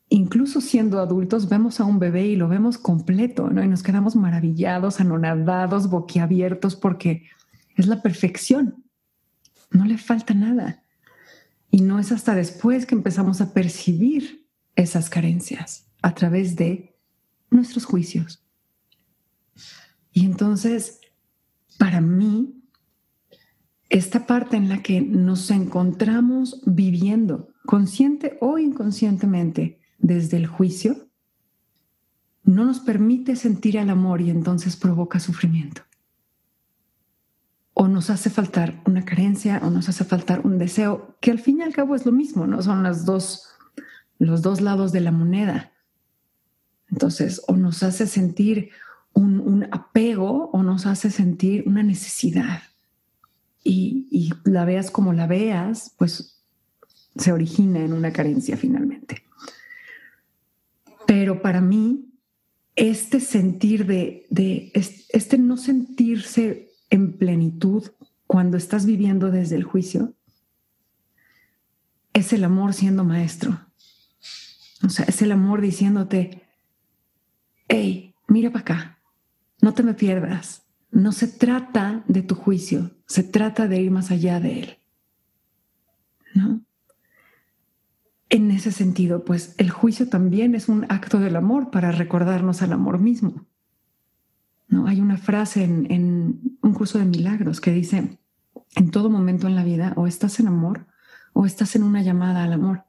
incluso 0.08 0.61
siendo 0.61 0.99
adultos 0.99 1.49
vemos 1.49 1.78
a 1.78 1.84
un 1.84 2.00
bebé 2.00 2.26
y 2.26 2.34
lo 2.34 2.49
vemos 2.49 2.76
completo, 2.76 3.50
¿no? 3.50 3.62
Y 3.62 3.68
nos 3.68 3.84
quedamos 3.84 4.16
maravillados, 4.16 5.00
anonadados, 5.00 5.88
boquiabiertos, 5.88 6.75
porque 6.75 7.28
es 7.76 7.87
la 7.87 8.02
perfección. 8.02 8.84
No 9.70 9.84
le 9.84 9.99
falta 9.99 10.34
nada. 10.34 10.83
Y 11.74 11.80
no 11.80 11.98
es 11.98 12.12
hasta 12.12 12.36
después 12.36 12.86
que 12.86 12.94
empezamos 12.94 13.40
a 13.40 13.52
percibir 13.52 14.46
esas 14.76 15.10
carencias 15.10 15.90
a 16.02 16.14
través 16.14 16.54
de 16.54 16.96
nuestros 17.50 17.84
juicios. 17.84 18.46
Y 20.12 20.24
entonces, 20.24 21.00
para 21.76 22.00
mí, 22.00 22.62
esta 23.88 24.24
parte 24.24 24.56
en 24.56 24.68
la 24.68 24.84
que 24.84 25.00
nos 25.00 25.50
encontramos 25.50 26.62
viviendo 26.64 27.48
consciente 27.66 28.38
o 28.40 28.58
inconscientemente 28.58 29.80
desde 29.98 30.36
el 30.36 30.46
juicio, 30.46 31.08
no 32.44 32.66
nos 32.66 32.78
permite 32.78 33.34
sentir 33.34 33.78
el 33.78 33.90
amor 33.90 34.20
y 34.20 34.30
entonces 34.30 34.76
provoca 34.76 35.18
sufrimiento. 35.18 35.82
O 37.84 37.88
nos 37.88 38.08
hace 38.08 38.30
faltar 38.30 38.80
una 38.86 39.04
carencia 39.04 39.60
o 39.62 39.68
nos 39.68 39.90
hace 39.90 40.04
faltar 40.04 40.46
un 40.46 40.56
deseo, 40.56 41.18
que 41.20 41.30
al 41.30 41.38
fin 41.38 41.58
y 41.58 41.64
al 41.64 41.74
cabo 41.74 41.94
es 41.94 42.06
lo 42.06 42.12
mismo, 42.12 42.46
¿no? 42.46 42.62
Son 42.62 42.82
las 42.82 43.04
dos 43.04 43.50
los 44.18 44.40
dos 44.40 44.62
lados 44.62 44.90
de 44.90 45.00
la 45.00 45.10
moneda. 45.10 45.70
Entonces, 46.90 47.42
o 47.46 47.56
nos 47.56 47.82
hace 47.82 48.06
sentir 48.06 48.70
un, 49.12 49.68
apego 49.70 50.48
o 50.50 50.62
nos 50.62 50.86
hace 50.86 51.10
sentir 51.10 51.64
una 51.66 51.82
necesidad. 51.82 52.62
Y, 53.62 54.32
la 54.44 54.64
veas 54.64 54.90
como 54.90 55.12
la 55.12 55.26
veas, 55.26 55.94
pues 55.98 56.42
se 57.16 57.32
origina 57.32 57.80
en 57.80 57.92
una 57.92 58.14
carencia 58.14 58.56
finalmente. 58.56 59.24
Pero 61.06 61.42
para 61.42 61.60
mí, 61.60 62.14
este 62.76 63.20
sentir 63.20 63.84
de 63.84 64.72
este 64.72 65.36
no 65.36 65.58
sentirse 65.58 66.70
en 66.94 67.12
plenitud 67.18 67.90
cuando 68.28 68.56
estás 68.56 68.86
viviendo 68.86 69.32
desde 69.32 69.56
el 69.56 69.64
juicio, 69.64 70.14
es 72.12 72.32
el 72.32 72.44
amor 72.44 72.72
siendo 72.72 73.02
maestro. 73.02 73.58
O 74.84 74.88
sea, 74.88 75.04
es 75.06 75.20
el 75.20 75.32
amor 75.32 75.60
diciéndote, 75.60 76.42
hey, 77.66 78.14
mira 78.28 78.50
para 78.50 78.60
acá, 78.60 78.98
no 79.60 79.74
te 79.74 79.82
me 79.82 79.94
pierdas. 79.94 80.62
No 80.92 81.10
se 81.10 81.26
trata 81.26 82.04
de 82.06 82.22
tu 82.22 82.36
juicio, 82.36 82.92
se 83.06 83.24
trata 83.24 83.66
de 83.66 83.82
ir 83.82 83.90
más 83.90 84.12
allá 84.12 84.38
de 84.38 84.60
él. 84.60 84.78
¿No? 86.32 86.60
En 88.28 88.52
ese 88.52 88.70
sentido, 88.70 89.24
pues 89.24 89.56
el 89.58 89.70
juicio 89.70 90.08
también 90.08 90.54
es 90.54 90.68
un 90.68 90.84
acto 90.88 91.18
del 91.18 91.34
amor 91.34 91.72
para 91.72 91.90
recordarnos 91.90 92.62
al 92.62 92.72
amor 92.72 93.00
mismo. 93.00 93.46
¿No? 94.68 94.87
Hay 94.87 95.00
una 95.00 95.16
frase 95.16 95.64
en, 95.64 96.40
un 96.62 96.75
curso 96.75 96.99
de 96.99 97.04
milagros 97.04 97.61
que 97.61 97.73
dice, 97.73 98.18
en 98.76 98.90
todo 98.90 99.11
momento 99.11 99.47
en 99.47 99.56
la 99.56 99.64
vida 99.64 99.92
o 99.97 100.06
estás 100.06 100.40
en 100.40 100.49
amor 100.49 100.87
o 101.33 101.47
estás 101.47 101.76
en 101.76 101.83
una 101.83 102.02
llamada 102.02 102.44
al 102.44 102.52
amor. 102.52 102.85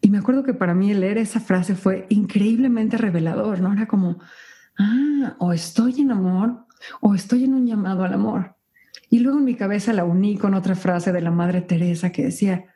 Y 0.00 0.10
me 0.10 0.18
acuerdo 0.18 0.44
que 0.44 0.54
para 0.54 0.74
mí 0.74 0.92
leer 0.94 1.18
esa 1.18 1.40
frase 1.40 1.74
fue 1.74 2.06
increíblemente 2.08 2.96
revelador, 2.96 3.60
¿no? 3.60 3.72
Era 3.72 3.88
como, 3.88 4.18
ah, 4.78 5.36
o 5.38 5.52
estoy 5.52 6.00
en 6.00 6.12
amor 6.12 6.66
o 7.00 7.14
estoy 7.14 7.44
en 7.44 7.54
un 7.54 7.66
llamado 7.66 8.04
al 8.04 8.14
amor. 8.14 8.56
Y 9.10 9.20
luego 9.20 9.38
en 9.38 9.44
mi 9.44 9.54
cabeza 9.54 9.92
la 9.92 10.04
uní 10.04 10.36
con 10.36 10.54
otra 10.54 10.74
frase 10.74 11.12
de 11.12 11.20
la 11.20 11.30
Madre 11.30 11.62
Teresa 11.62 12.12
que 12.12 12.24
decía, 12.24 12.66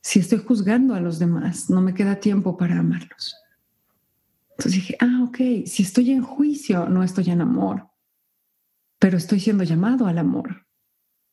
si 0.00 0.20
estoy 0.20 0.38
juzgando 0.38 0.94
a 0.94 1.00
los 1.00 1.18
demás, 1.18 1.70
no 1.70 1.80
me 1.80 1.94
queda 1.94 2.16
tiempo 2.16 2.56
para 2.56 2.78
amarlos. 2.78 3.36
Entonces 4.58 4.72
dije, 4.72 4.96
ah, 5.00 5.24
ok, 5.28 5.66
si 5.66 5.82
estoy 5.82 6.12
en 6.12 6.22
juicio, 6.22 6.88
no 6.88 7.02
estoy 7.02 7.28
en 7.28 7.42
amor, 7.42 7.90
pero 8.98 9.18
estoy 9.18 9.38
siendo 9.38 9.64
llamado 9.64 10.06
al 10.06 10.16
amor. 10.16 10.66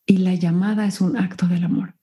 Y 0.05 0.17
la 0.17 0.33
llamada 0.33 0.85
es 0.85 0.99
un 0.99 1.15
acto 1.15 1.47
del 1.47 1.63
amor. 1.63 1.95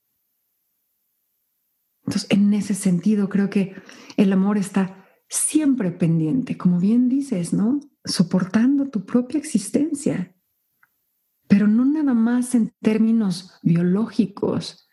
Entonces, 2.07 2.27
en 2.31 2.55
ese 2.55 2.73
sentido, 2.73 3.29
creo 3.29 3.51
que 3.51 3.75
el 4.17 4.33
amor 4.33 4.57
está 4.57 5.07
siempre 5.29 5.93
pendiente, 5.93 6.57
como 6.57 6.81
bien 6.81 7.11
dices, 7.11 7.53
¿no? 7.53 7.81
Soportando 8.05 8.89
tu 8.89 9.05
propia 9.05 9.39
existencia, 9.39 10.35
pero 11.47 11.69
no 11.69 11.85
nada 11.85 12.15
más 12.15 12.55
en 12.55 12.73
términos 12.81 13.59
biológicos, 13.63 14.89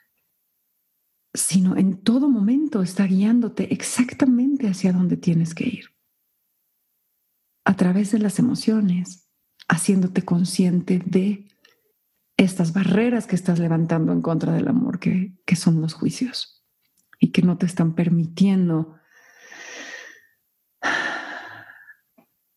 sino 1.34 1.78
en 1.78 2.04
todo 2.04 2.30
momento 2.30 2.82
está 2.82 3.06
guiándote 3.06 3.74
exactamente 3.74 4.68
hacia 4.68 4.92
donde 4.92 5.16
tienes 5.16 5.56
que 5.56 5.66
ir. 5.68 5.97
A 7.68 7.76
través 7.76 8.14
de 8.14 8.20
las 8.20 8.40
emociones, 8.40 9.28
haciéndote 9.68 10.22
consciente 10.22 11.02
de 11.06 11.50
estas 12.38 12.72
barreras 12.72 13.28
que 13.28 13.36
estás 13.36 13.60
levantando 13.60 14.14
en 14.14 14.22
contra 14.22 14.54
del 14.54 14.70
amor, 14.70 15.00
que, 15.00 15.34
que 15.46 15.58
son 15.58 15.82
los 15.82 15.94
juicios 15.94 16.64
y 17.20 17.34
que 17.34 17.42
no 17.42 17.58
te 17.58 17.66
están 17.66 17.94
permitiendo 17.94 18.96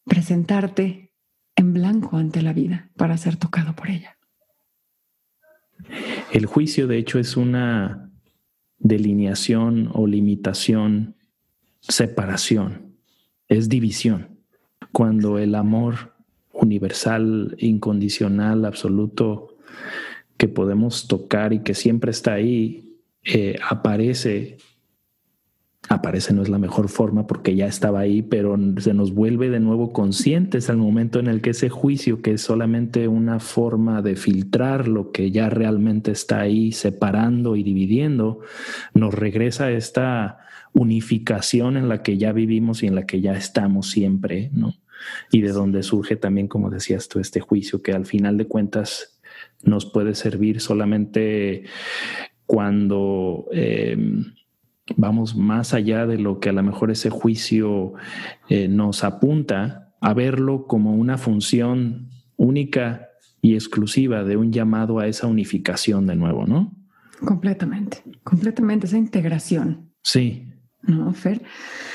presentarte 0.05 1.12
en 1.57 1.75
blanco 1.75 2.17
ante 2.17 2.40
la 2.40 2.52
vida 2.52 2.93
para 2.97 3.17
ser 3.17 3.35
tocado 3.35 3.75
por 3.75 3.90
ella. 3.90 4.17
El 6.31 6.47
juicio, 6.47 6.87
de 6.87 6.99
hecho, 6.99 7.19
es 7.19 7.37
una 7.37 8.12
delineación 8.79 9.90
o 9.93 10.07
limitación, 10.07 11.17
separación, 11.81 12.95
es 13.49 13.69
división. 13.69 14.39
Cuando 14.92 15.38
el 15.38 15.54
amor 15.54 16.14
universal, 16.52 17.56
incondicional, 17.59 18.64
absoluto, 18.64 19.56
que 20.37 20.49
podemos 20.49 21.06
tocar 21.06 21.52
y 21.52 21.61
que 21.61 21.75
siempre 21.75 22.11
está 22.11 22.35
ahí, 22.35 22.97
eh, 23.25 23.59
aparece, 23.68 24.56
aparece 25.90 26.32
no 26.32 26.42
es 26.42 26.49
la 26.49 26.59
mejor 26.59 26.88
forma 26.88 27.26
porque 27.26 27.56
ya 27.56 27.66
estaba 27.66 27.99
ahí, 27.99 28.23
pero 28.23 28.56
se 28.78 28.94
nos 28.94 29.12
vuelve 29.12 29.50
de 29.50 29.59
nuevo 29.59 29.92
conscientes 29.92 30.70
al 30.70 30.76
momento 30.76 31.18
en 31.18 31.26
el 31.26 31.40
que 31.40 31.50
ese 31.50 31.68
juicio, 31.68 32.23
que 32.23 32.35
es 32.35 32.42
solamente 32.42 33.09
una 33.09 33.40
forma 33.40 34.00
de 34.00 34.14
filtrar 34.14 34.87
lo 34.87 35.11
que 35.11 35.32
ya 35.32 35.50
realmente 35.50 36.12
está 36.12 36.40
ahí, 36.40 36.70
separando 36.70 37.56
y 37.56 37.64
dividiendo, 37.64 38.38
nos 38.94 39.12
regresa 39.12 39.64
a 39.64 39.73
esta 39.73 40.38
unificación 40.73 41.76
en 41.76 41.88
la 41.88 42.04
que 42.04 42.16
ya 42.18 42.32
vivimos 42.32 42.85
y 42.85 42.87
en 42.87 42.94
la 42.94 43.04
que 43.04 43.20
ya 43.20 43.32
estamos 43.32 43.90
siempre, 43.90 44.50
¿no? 44.52 44.75
Y 45.32 45.40
de 45.40 45.50
donde 45.50 45.82
surge 45.82 46.14
también, 46.14 46.47
como 46.47 46.70
decías 46.70 47.09
tú, 47.09 47.18
este 47.18 47.40
juicio 47.40 47.82
que 47.82 47.92
al 47.92 48.06
final 48.06 48.37
de 48.37 48.47
cuentas 48.47 49.20
nos 49.64 49.87
puede 49.87 50.14
servir 50.14 50.61
solamente 50.61 51.64
cuando 52.47 53.47
em, 53.50 54.35
vamos 54.97 55.37
más 55.37 55.75
allá 55.75 56.06
de 56.06 56.18
lo 56.18 56.40
que 56.40 56.49
a 56.49 56.52
lo 56.52 56.62
mejor 56.62 56.90
ese 56.90 57.11
juicio 57.11 57.94
eh, 58.49 58.68
nos 58.68 59.04
apunta, 59.04 59.94
a 60.00 60.14
verlo 60.14 60.66
como 60.66 60.94
una 60.94 61.18
función 61.18 62.09
única 62.37 63.09
y 63.42 63.54
exclusiva 63.54 64.25
de 64.25 64.37
un 64.37 64.52
llamado 64.52 64.99
a 64.99 65.06
esa 65.06 65.26
unificación 65.26 66.06
de 66.06 66.16
nuevo, 66.16 66.47
¿no? 66.47 66.75
Completamente, 67.25 68.02
completamente, 68.25 68.87
esa 68.87 68.97
integración. 68.97 69.92
Sí. 70.02 70.47
¿No, 70.82 71.12
Fer? 71.12 71.42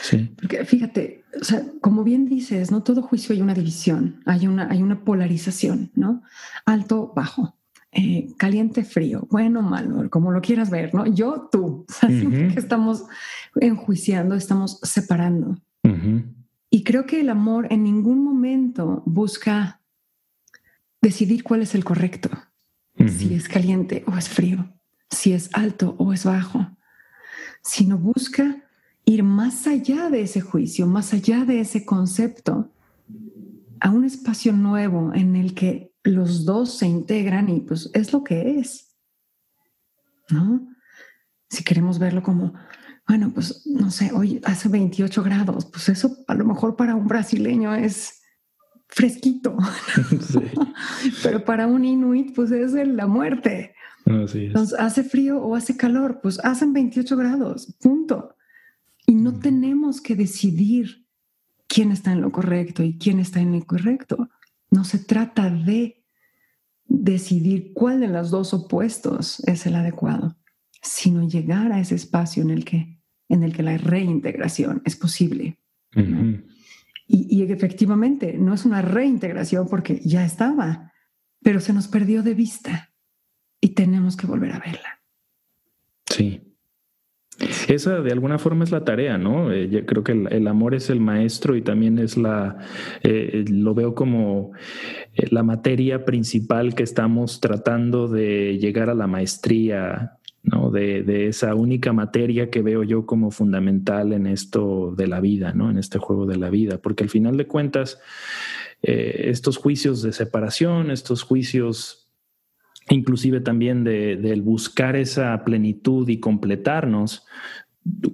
Sí. 0.03 0.31
Porque 0.39 0.63
fíjate, 0.65 1.23
o 1.39 1.43
sea, 1.43 1.63
como 1.81 2.03
bien 2.03 2.27
dices, 2.27 2.71
no 2.71 2.83
todo 2.83 3.01
juicio 3.01 3.33
hay 3.33 3.41
una 3.41 3.55
división, 3.55 4.21
hay 4.25 4.47
una, 4.47 4.69
hay 4.69 4.83
una 4.83 5.03
polarización, 5.03 5.91
¿no? 5.95 6.21
Alto, 6.65 7.11
bajo. 7.15 7.57
Eh, 7.97 8.27
caliente, 8.35 8.83
frío, 8.83 9.25
bueno, 9.31 9.61
malo, 9.61 10.09
como 10.09 10.29
lo 10.29 10.41
quieras 10.41 10.69
ver, 10.69 10.93
¿no? 10.93 11.05
Yo, 11.05 11.47
tú, 11.49 11.85
siempre 11.87 12.49
que 12.49 12.59
estamos 12.59 13.05
enjuiciando, 13.55 14.35
estamos 14.35 14.79
separando. 14.83 15.57
Y 16.69 16.83
creo 16.83 17.05
que 17.05 17.21
el 17.21 17.29
amor 17.29 17.67
en 17.69 17.83
ningún 17.83 18.21
momento 18.21 19.01
busca 19.05 19.79
decidir 21.01 21.43
cuál 21.43 21.61
es 21.61 21.73
el 21.73 21.85
correcto, 21.85 22.29
si 22.97 23.33
es 23.33 23.47
caliente 23.47 24.03
o 24.07 24.17
es 24.17 24.27
frío, 24.27 24.73
si 25.09 25.31
es 25.31 25.49
alto 25.53 25.95
o 25.97 26.11
es 26.11 26.25
bajo, 26.25 26.67
sino 27.63 27.97
busca 27.97 28.61
ir 29.05 29.23
más 29.23 29.67
allá 29.67 30.09
de 30.09 30.23
ese 30.23 30.41
juicio, 30.41 30.85
más 30.85 31.13
allá 31.13 31.45
de 31.45 31.61
ese 31.61 31.85
concepto, 31.85 32.73
a 33.79 33.89
un 33.89 34.03
espacio 34.03 34.51
nuevo 34.51 35.13
en 35.13 35.37
el 35.37 35.53
que 35.53 35.94
los 36.05 36.45
dos 36.45 36.77
se 36.77 36.87
integran 36.87 37.49
y 37.49 37.61
pues 37.61 37.89
es 37.93 38.13
lo 38.13 38.23
que 38.23 38.59
es, 38.59 38.95
¿no? 40.29 40.67
Si 41.49 41.63
queremos 41.63 41.99
verlo 41.99 42.21
como, 42.23 42.53
bueno, 43.07 43.31
pues 43.33 43.65
no 43.65 43.91
sé, 43.91 44.11
hoy 44.13 44.39
hace 44.45 44.69
28 44.69 45.23
grados, 45.23 45.65
pues 45.65 45.89
eso 45.89 46.17
a 46.27 46.35
lo 46.35 46.45
mejor 46.45 46.75
para 46.75 46.95
un 46.95 47.07
brasileño 47.07 47.73
es 47.75 48.21
fresquito, 48.87 49.57
pero 51.23 51.43
para 51.43 51.67
un 51.67 51.83
inuit 51.83 52.35
pues 52.35 52.51
es 52.51 52.73
la 52.73 53.07
muerte. 53.07 53.73
Entonces, 54.05 54.79
hace 54.79 55.03
frío 55.03 55.41
o 55.41 55.55
hace 55.55 55.75
calor, 55.75 56.19
pues 56.21 56.39
hacen 56.43 56.73
28 56.73 57.17
grados, 57.17 57.75
punto. 57.81 58.35
Y 59.07 59.15
no 59.15 59.39
tenemos 59.39 59.99
que 59.99 60.15
decidir 60.15 61.07
quién 61.67 61.91
está 61.91 62.11
en 62.11 62.21
lo 62.21 62.31
correcto 62.31 62.83
y 62.83 62.99
quién 62.99 63.19
está 63.19 63.39
en 63.39 63.51
lo 63.51 63.57
incorrecto. 63.57 64.29
No 64.75 64.83
se 64.83 64.99
trata 64.99 65.49
de 65.49 66.03
decidir 66.83 67.71
cuál 67.73 68.01
de 68.01 68.09
los 68.09 68.29
dos 68.29 68.53
opuestos 68.53 69.39
es 69.47 69.65
el 69.65 69.75
adecuado, 69.75 70.37
sino 70.81 71.25
llegar 71.25 71.71
a 71.71 71.79
ese 71.79 71.95
espacio 71.95 72.43
en 72.43 72.49
el 72.49 72.65
que, 72.65 73.01
en 73.29 73.43
el 73.43 73.53
que 73.53 73.63
la 73.63 73.77
reintegración 73.77 74.81
es 74.83 74.97
posible. 74.97 75.57
y, 75.95 77.37
y, 77.37 77.43
efectivamente 77.43 78.37
no 78.37 78.53
es 78.53 78.65
una 78.65 78.81
reintegración 78.81 79.69
porque 79.69 80.01
ya 80.03 80.25
estaba, 80.25 80.91
pero 81.41 81.61
se 81.61 81.71
nos 81.71 81.87
perdió 81.87 82.21
de 82.21 82.33
vista 82.33 82.93
y 83.61 83.69
tenemos 83.69 84.17
que 84.17 84.27
volver 84.27 84.51
a 84.51 84.59
verla. 84.59 84.99
Sí. 86.09 86.54
Esa 87.67 88.01
de 88.01 88.11
alguna 88.11 88.37
forma 88.37 88.63
es 88.63 88.71
la 88.71 88.85
tarea, 88.85 89.17
¿no? 89.17 89.51
Eh, 89.51 89.67
yo 89.69 89.85
creo 89.85 90.03
que 90.03 90.13
el, 90.13 90.47
amor 90.47 90.73
es 90.73 90.89
el 90.89 91.01
maestro 91.01 91.55
y 91.55 91.61
también 91.61 91.99
es 91.99 92.15
la, 92.15 92.57
eh, 93.03 93.43
lo 93.49 93.73
veo 93.73 93.93
como 93.93 94.51
eh, 95.13 95.27
la 95.31 95.43
materia 95.43 96.05
principal 96.05 96.75
que 96.75 96.83
estamos 96.83 97.41
tratando 97.41 98.07
de 98.07 98.57
llegar 98.57 98.89
a 98.89 98.93
la 98.93 99.07
maestría 99.07 100.17
¿no? 100.45 100.69
De, 100.69 101.27
esa 101.27 101.55
única 101.55 101.91
materia 101.91 102.49
que 102.49 102.61
veo 102.61 102.83
yo 102.83 103.05
como 103.05 103.31
fundamental 103.31 104.13
en 104.13 104.27
esto 104.27 104.93
de 104.95 105.07
la 105.07 105.19
vida, 105.19 105.53
¿no? 105.53 105.71
En 105.71 105.77
este 105.77 105.97
juego 105.97 106.25
de 106.25 106.37
la 106.37 106.49
vida, 106.49 106.77
porque 106.77 107.03
al 107.03 107.09
final 107.09 107.35
de 107.35 107.47
cuentas, 107.47 107.99
eh, 108.83 109.25
estos 109.29 109.57
juicios 109.57 110.01
de 110.03 110.13
separación, 110.13 110.91
estos 110.91 111.23
juicios 111.23 112.04
inclusive 112.89 113.41
también 113.41 113.83
de, 113.83 114.15
del 114.17 114.41
buscar 114.41 114.95
esa 114.95 115.43
plenitud 115.43 116.07
y 116.09 116.19
completarnos, 116.19 117.25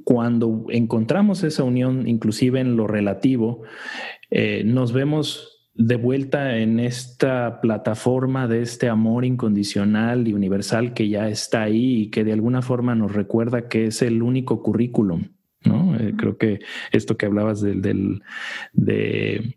cuando 0.04 0.66
encontramos 0.70 1.44
esa 1.44 1.64
unión, 1.64 2.08
inclusive 2.08 2.60
en 2.60 2.76
lo 2.76 2.88
relativo, 2.88 3.64
eh, 4.30 4.64
nos 4.66 4.92
vemos 4.92 5.70
de 5.74 5.96
vuelta 5.96 6.58
en 6.58 6.80
esta 6.80 7.62
plataforma 7.62 8.48
de 8.48 8.62
este 8.62 8.90
amor 8.90 9.24
incondicional 9.24 10.28
y 10.28 10.34
universal 10.34 10.94
que 10.94 11.08
ya 11.08 11.30
está 11.30 11.64
ahí 11.64 12.02
y 12.02 12.10
que 12.10 12.24
de 12.26 12.34
alguna 12.34 12.62
forma 12.62 12.94
nos 12.96 13.14
recuerda 13.14 13.70
que 13.70 13.86
es 13.86 14.02
el 14.02 14.22
único 14.22 14.62
currículum. 14.62 15.30
¿no? 15.64 15.96
Eh, 15.96 16.14
creo 16.18 16.38
que 16.38 16.60
esto 16.92 17.18
que 17.18 17.26
hablabas 17.26 17.62
del, 17.62 17.82
del 17.82 18.22
de 18.74 19.56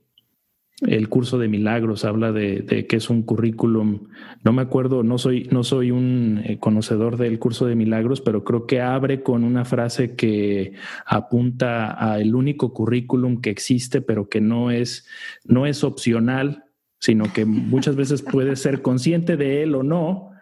el 0.87 1.09
curso 1.09 1.39
de 1.39 1.49
milagros 1.49 2.05
habla 2.05 2.33
de, 2.33 2.87
que 2.89 2.97
es 2.97 3.11
un 3.11 3.23
currículum. 3.23 4.09
No 4.43 4.53
me 4.53 4.63
acuerdo, 4.63 5.03
no 5.03 5.19
soy, 5.19 5.49
no 5.51 5.65
soy 5.65 5.91
un 5.91 6.43
eh, 6.45 6.59
conocedor 6.59 7.17
del 7.17 7.39
curso 7.39 7.67
de 7.67 7.75
milagros, 7.75 8.21
pero 8.21 8.45
creo 8.45 8.67
que 8.67 8.81
abre 8.81 9.23
con 9.23 9.45
una 9.45 9.65
frase 9.65 10.15
que 10.15 10.73
apunta 11.07 11.97
a 11.99 12.21
el 12.21 12.35
único 12.35 12.73
currículum 12.73 13.41
que 13.41 13.51
existe, 13.51 14.01
pero 14.01 14.29
que 14.29 14.41
no 14.41 14.71
es, 14.71 15.07
no 15.45 15.67
es 15.67 15.85
opcional, 15.85 16.65
sino 16.99 17.33
que 17.33 17.45
muchas 17.45 17.97
veces 17.97 18.23
puede 18.23 18.57
ser 18.57 18.83
consciente 18.83 19.37
de 19.37 19.63
él 19.63 19.75
o 19.75 19.83
no, 19.83 20.34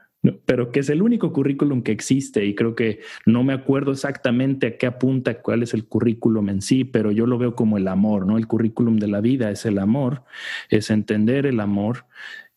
pero 0.45 0.71
que 0.71 0.81
es 0.81 0.88
el 0.88 1.02
único 1.02 1.33
currículum 1.33 1.83
que 1.83 1.93
existe 1.93 2.45
y 2.45 2.55
creo 2.55 2.76
que 2.76 3.00
no 3.26 3.43
me 3.43 3.52
acuerdo 3.52 3.91
exactamente 3.91 4.67
a 4.67 4.79
qué 4.79 4.87
apunta, 4.87 5.43
cuál 5.43 5.62
es 5.62 5.75
el 5.75 5.87
currículum 5.87 6.49
en 6.49 6.62
sí, 6.62 6.85
pero 6.85 7.11
yo 7.11 7.26
lo 7.26 7.38
veo 7.38 7.57
como 7.57 7.76
el 7.76 7.88
amor, 7.88 8.26
¿no? 8.26 8.38
El 8.38 8.47
currículum 8.47 8.99
de 8.99 9.09
la 9.09 9.21
vida 9.21 9.50
es 9.50 9.67
el 9.67 9.79
amor, 9.79 10.25
es 10.69 10.91
entender 10.91 11.47
el 11.47 11.59
amor 11.59 12.07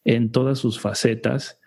en 0.04 0.32
todas 0.32 0.60
sus 0.60 0.80
facetas, 0.80 1.60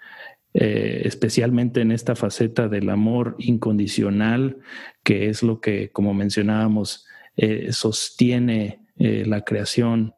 eh, 0.54 1.02
especialmente 1.04 1.80
en 1.80 1.90
esta 1.90 2.14
faceta 2.14 2.68
del 2.68 2.90
amor 2.90 3.34
incondicional, 3.38 4.58
que 5.02 5.28
es 5.28 5.42
lo 5.42 5.60
que, 5.60 5.90
como 5.90 6.14
mencionábamos, 6.14 7.06
eh, 7.36 7.72
sostiene 7.72 8.80
eh, 8.96 9.24
la 9.26 9.42
creación 9.42 10.14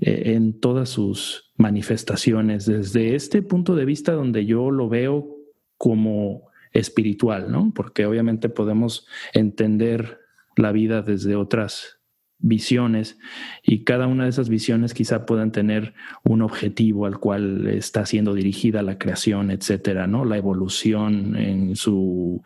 en 0.00 0.58
todas 0.58 0.88
sus 0.88 1.43
manifestaciones 1.56 2.66
desde 2.66 3.14
este 3.14 3.42
punto 3.42 3.76
de 3.76 3.84
vista 3.84 4.12
donde 4.12 4.44
yo 4.44 4.70
lo 4.70 4.88
veo 4.88 5.36
como 5.76 6.48
espiritual, 6.72 7.50
¿no? 7.50 7.72
Porque 7.74 8.06
obviamente 8.06 8.48
podemos 8.48 9.06
entender 9.32 10.20
la 10.56 10.72
vida 10.72 11.02
desde 11.02 11.36
otras 11.36 12.00
visiones 12.38 13.18
y 13.62 13.84
cada 13.84 14.06
una 14.06 14.24
de 14.24 14.30
esas 14.30 14.48
visiones 14.48 14.92
quizá 14.92 15.24
puedan 15.24 15.52
tener 15.52 15.94
un 16.24 16.42
objetivo 16.42 17.06
al 17.06 17.18
cual 17.18 17.66
está 17.68 18.04
siendo 18.04 18.34
dirigida 18.34 18.82
la 18.82 18.98
creación, 18.98 19.50
etcétera, 19.50 20.06
¿no? 20.06 20.24
La 20.24 20.36
evolución 20.36 21.36
en 21.36 21.76
su 21.76 22.42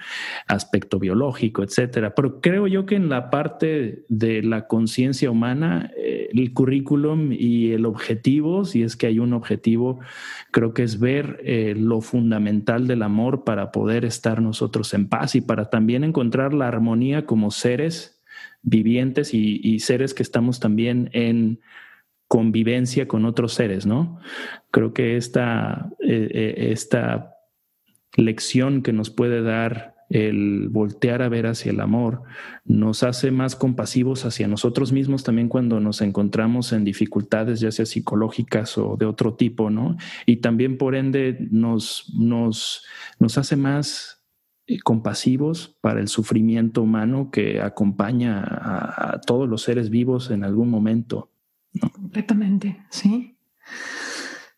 aspecto 0.46 0.98
biológico, 0.98 1.62
etcétera. 1.62 2.14
Pero 2.14 2.40
creo 2.40 2.66
yo 2.66 2.86
que 2.86 2.94
en 2.94 3.08
la 3.08 3.30
parte 3.30 4.04
de 4.08 4.42
la 4.42 4.66
conciencia 4.66 5.30
humana, 5.30 5.90
eh, 5.96 6.28
el 6.32 6.52
currículum 6.52 7.32
y 7.32 7.72
el 7.72 7.84
objetivo, 7.86 8.64
si 8.64 8.82
es 8.82 8.96
que 8.96 9.06
hay 9.06 9.18
un 9.18 9.32
objetivo, 9.32 10.00
creo 10.52 10.74
que 10.74 10.84
es 10.84 11.00
ver 11.00 11.40
eh, 11.42 11.74
lo 11.76 12.00
fundamental 12.00 12.86
del 12.86 13.02
amor 13.02 13.44
para 13.44 13.72
poder 13.72 14.04
estar 14.04 14.40
nosotros 14.40 14.94
en 14.94 15.08
paz 15.08 15.34
y 15.34 15.40
para 15.40 15.70
también 15.70 16.04
encontrar 16.04 16.54
la 16.54 16.68
armonía 16.68 17.26
como 17.26 17.50
seres 17.50 18.17
vivientes 18.62 19.34
y, 19.34 19.78
seres 19.80 20.14
que 20.14 20.22
estamos 20.22 20.60
también 20.60 21.10
en 21.12 21.60
convivencia 22.26 23.08
con 23.08 23.24
otros 23.24 23.54
seres, 23.54 23.86
¿no? 23.86 24.18
Creo 24.70 24.92
que 24.92 25.16
esta, 25.16 25.90
eh, 26.00 26.28
eh, 26.30 26.54
esta 26.72 27.34
lección 28.16 28.82
que 28.82 28.92
nos 28.92 29.10
puede 29.10 29.42
dar 29.42 29.94
el 30.10 30.68
voltear 30.70 31.20
a 31.20 31.28
ver 31.28 31.46
hacia 31.46 31.70
el 31.70 31.80
amor 31.80 32.22
nos 32.64 33.02
hace 33.02 33.30
más 33.30 33.56
compasivos 33.56 34.24
hacia 34.24 34.48
nosotros 34.48 34.90
mismos 34.90 35.22
también 35.22 35.48
cuando 35.48 35.80
nos 35.80 36.00
encontramos 36.00 36.72
en 36.72 36.84
dificultades, 36.84 37.60
ya 37.60 37.70
sea 37.70 37.84
psicológicas 37.84 38.78
o 38.78 38.96
de 38.96 39.04
otro 39.04 39.34
tipo, 39.34 39.68
¿no? 39.70 39.96
Y 40.24 40.36
también 40.36 40.78
por 40.78 40.94
ende 40.94 41.46
nos, 41.50 42.12
nos, 42.16 42.84
nos 43.18 43.36
hace 43.36 43.56
más 43.56 44.17
compasivos 44.76 45.78
para 45.80 46.00
el 46.00 46.08
sufrimiento 46.08 46.82
humano 46.82 47.30
que 47.30 47.62
acompaña 47.62 48.42
a, 48.44 49.20
todos 49.24 49.48
los 49.48 49.62
seres 49.62 49.88
vivos 49.88 50.30
en 50.30 50.44
algún 50.44 50.68
momento. 50.68 51.32
Completamente, 51.92 52.84
sí. 52.90 53.38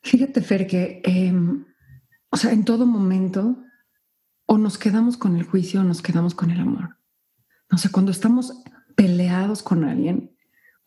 Fíjate, 0.03 0.41
Fer, 0.41 0.67
que, 0.67 1.01
em, 1.05 1.65
o 2.29 2.35
sea, 2.35 2.51
en 2.51 2.65
todo 2.65 2.85
momento, 2.85 3.63
o 4.45 4.57
nos 4.57 4.77
quedamos 4.77 5.15
con 5.15 5.37
el 5.37 5.43
juicio 5.43 5.79
o 5.79 5.83
nos 5.83 6.01
quedamos 6.01 6.35
con 6.35 6.51
el 6.51 6.59
amor. 6.59 6.97
O 7.71 7.77
sea, 7.77 7.89
cuando 7.89 8.11
estamos 8.11 8.53
peleados 8.97 9.63
con 9.63 9.85
alguien 9.85 10.35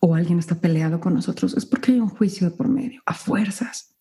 o 0.01 0.15
alguien 0.15 0.39
está 0.39 0.61
peleado 0.61 1.01
con 1.01 1.15
nosotros, 1.15 1.57
es 1.57 1.65
porque 1.65 1.93
hay 1.93 2.01
un 2.01 2.11
juicio 2.11 2.51
de 2.51 2.57
por 2.57 2.69
medio, 2.69 3.03
a 3.07 3.15
fuerzas. 3.15 3.97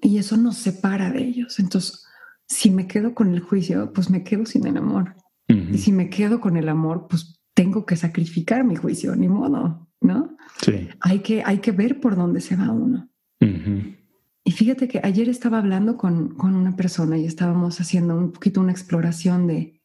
Y 0.00 0.16
eso 0.16 0.38
nos 0.38 0.56
separa 0.56 1.10
de 1.10 1.22
ellos. 1.22 1.58
Entonces, 1.58 2.05
si 2.48 2.70
me 2.70 2.86
quedo 2.86 3.14
con 3.14 3.34
el 3.34 3.40
juicio, 3.40 3.92
pues 3.92 4.10
me 4.10 4.22
quedo 4.22 4.46
sin 4.46 4.66
el 4.66 4.76
amor. 4.76 5.16
Y 5.48 5.78
si 5.78 5.92
me 5.92 6.10
quedo 6.10 6.40
con 6.40 6.56
el 6.56 6.68
amor, 6.68 7.06
pues 7.08 7.40
tengo 7.54 7.86
que 7.86 7.96
sacrificar 7.96 8.64
mi 8.64 8.74
juicio, 8.74 9.14
ni 9.14 9.28
modo, 9.28 9.88
¿no? 10.00 10.36
Sí. 10.60 10.88
Hay 11.00 11.20
que, 11.20 11.42
hay 11.44 11.58
que 11.58 11.70
ver 11.70 12.00
por 12.00 12.16
dónde 12.16 12.40
se 12.40 12.56
va 12.56 12.72
uno. 12.72 13.08
Y 13.40 14.50
fíjate 14.50 14.88
que 14.88 15.00
ayer 15.02 15.28
estaba 15.28 15.58
hablando 15.58 15.96
con, 15.96 16.34
con, 16.34 16.54
una 16.54 16.74
persona 16.74 17.16
y 17.16 17.26
estábamos 17.26 17.80
haciendo 17.80 18.16
un 18.16 18.32
poquito 18.32 18.60
una 18.60 18.72
exploración 18.72 19.46
de, 19.46 19.80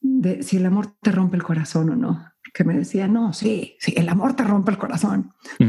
de 0.00 0.42
si 0.42 0.56
el 0.56 0.66
amor 0.66 0.96
te 1.00 1.12
rompe 1.12 1.36
el 1.36 1.42
corazón 1.42 1.90
o 1.90 1.96
no. 1.96 2.32
Que 2.54 2.64
me 2.64 2.76
decía, 2.76 3.06
no, 3.08 3.32
sí, 3.32 3.76
sí, 3.78 3.94
el 3.96 4.08
amor 4.08 4.34
te 4.34 4.44
rompe 4.44 4.70
el 4.70 4.78
corazón. 4.78 5.32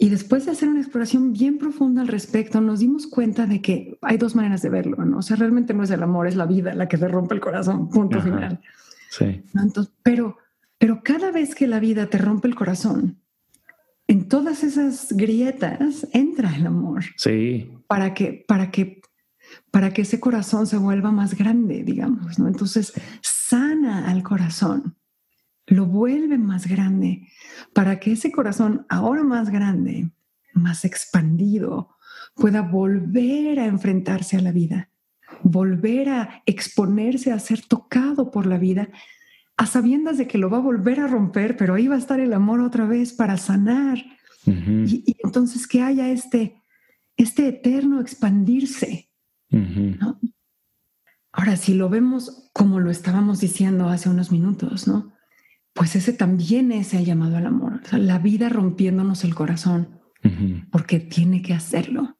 Y 0.00 0.10
después 0.10 0.46
de 0.46 0.52
hacer 0.52 0.68
una 0.68 0.80
exploración 0.80 1.32
bien 1.32 1.58
profunda 1.58 2.02
al 2.02 2.08
respecto, 2.08 2.60
nos 2.60 2.78
dimos 2.78 3.08
cuenta 3.08 3.46
de 3.46 3.60
que 3.60 3.98
hay 4.00 4.16
dos 4.16 4.36
maneras 4.36 4.62
de 4.62 4.68
verlo, 4.68 5.04
¿no? 5.04 5.18
O 5.18 5.22
sea, 5.22 5.36
realmente 5.36 5.74
no 5.74 5.82
es 5.82 5.90
el 5.90 6.02
amor, 6.04 6.28
es 6.28 6.36
la 6.36 6.46
vida 6.46 6.72
la 6.74 6.86
que 6.86 6.96
te 6.96 7.08
rompe 7.08 7.34
el 7.34 7.40
corazón, 7.40 7.88
punto 7.90 8.22
final. 8.22 8.60
Sí. 9.10 9.42
Entonces, 9.54 9.92
pero, 10.04 10.36
pero 10.78 11.02
cada 11.02 11.32
vez 11.32 11.56
que 11.56 11.66
la 11.66 11.80
vida 11.80 12.06
te 12.06 12.18
rompe 12.18 12.46
el 12.46 12.54
corazón, 12.54 13.18
en 14.06 14.28
todas 14.28 14.62
esas 14.62 15.12
grietas 15.12 16.06
entra 16.12 16.54
el 16.54 16.68
amor. 16.68 17.02
Sí. 17.16 17.68
Para 17.88 18.14
que, 18.14 18.44
para 18.46 18.70
que, 18.70 19.02
para 19.72 19.92
que 19.92 20.02
ese 20.02 20.20
corazón 20.20 20.68
se 20.68 20.76
vuelva 20.76 21.10
más 21.10 21.36
grande, 21.36 21.82
digamos, 21.82 22.38
¿no? 22.38 22.46
Entonces, 22.46 22.92
sana 23.20 24.08
al 24.08 24.22
corazón 24.22 24.94
lo 25.68 25.86
vuelve 25.86 26.38
más 26.38 26.66
grande 26.66 27.28
para 27.72 28.00
que 28.00 28.12
ese 28.12 28.32
corazón 28.32 28.86
ahora 28.88 29.22
más 29.22 29.50
grande, 29.50 30.10
más 30.54 30.84
expandido, 30.84 31.96
pueda 32.34 32.62
volver 32.62 33.60
a 33.60 33.66
enfrentarse 33.66 34.36
a 34.36 34.40
la 34.40 34.52
vida, 34.52 34.90
volver 35.42 36.08
a 36.08 36.42
exponerse 36.46 37.32
a 37.32 37.38
ser 37.38 37.62
tocado 37.62 38.30
por 38.30 38.46
la 38.46 38.58
vida, 38.58 38.88
a 39.56 39.66
sabiendas 39.66 40.18
de 40.18 40.26
que 40.26 40.38
lo 40.38 40.50
va 40.50 40.58
a 40.58 40.62
volver 40.62 41.00
a 41.00 41.08
romper, 41.08 41.56
pero 41.56 41.74
ahí 41.74 41.88
va 41.88 41.96
a 41.96 41.98
estar 41.98 42.20
el 42.20 42.32
amor 42.32 42.60
otra 42.60 42.86
vez 42.86 43.12
para 43.12 43.36
sanar. 43.36 43.98
y, 44.46 45.16
entonces 45.22 45.66
que 45.66 45.82
haya 45.82 46.08
este, 46.08 46.62
este 47.16 47.48
eterno 47.48 48.00
expandirse. 48.00 49.10
Ahora, 51.32 51.56
si 51.56 51.74
lo 51.74 51.88
vemos 51.88 52.50
como 52.52 52.80
lo 52.80 52.90
estábamos 52.90 53.40
diciendo 53.40 53.88
hace 53.88 54.08
unos 54.08 54.32
minutos, 54.32 54.88
¿no? 54.88 55.12
Pues 55.78 55.94
ese 55.94 56.12
también 56.12 56.72
es 56.72 56.92
el 56.92 57.04
llamado 57.04 57.36
al 57.36 57.46
amor. 57.46 57.80
la 57.92 58.18
vida 58.18 58.48
rompiéndonos 58.48 59.22
el 59.22 59.36
corazón, 59.36 60.00
porque 60.72 60.98
tiene 60.98 61.40
que 61.40 61.54
hacerlo. 61.54 62.18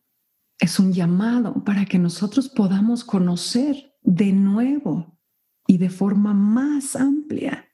Es 0.61 0.79
un 0.79 0.93
llamado 0.93 1.65
para 1.65 1.85
que 1.85 1.99
nosotros 1.99 2.49
podamos 2.49 3.03
conocer 3.03 3.97
de 4.03 4.33
nuevo 4.33 5.19
y 5.67 5.79
de 5.79 5.91
forma 5.91 6.35
más 6.35 6.95
amplia, 6.95 7.67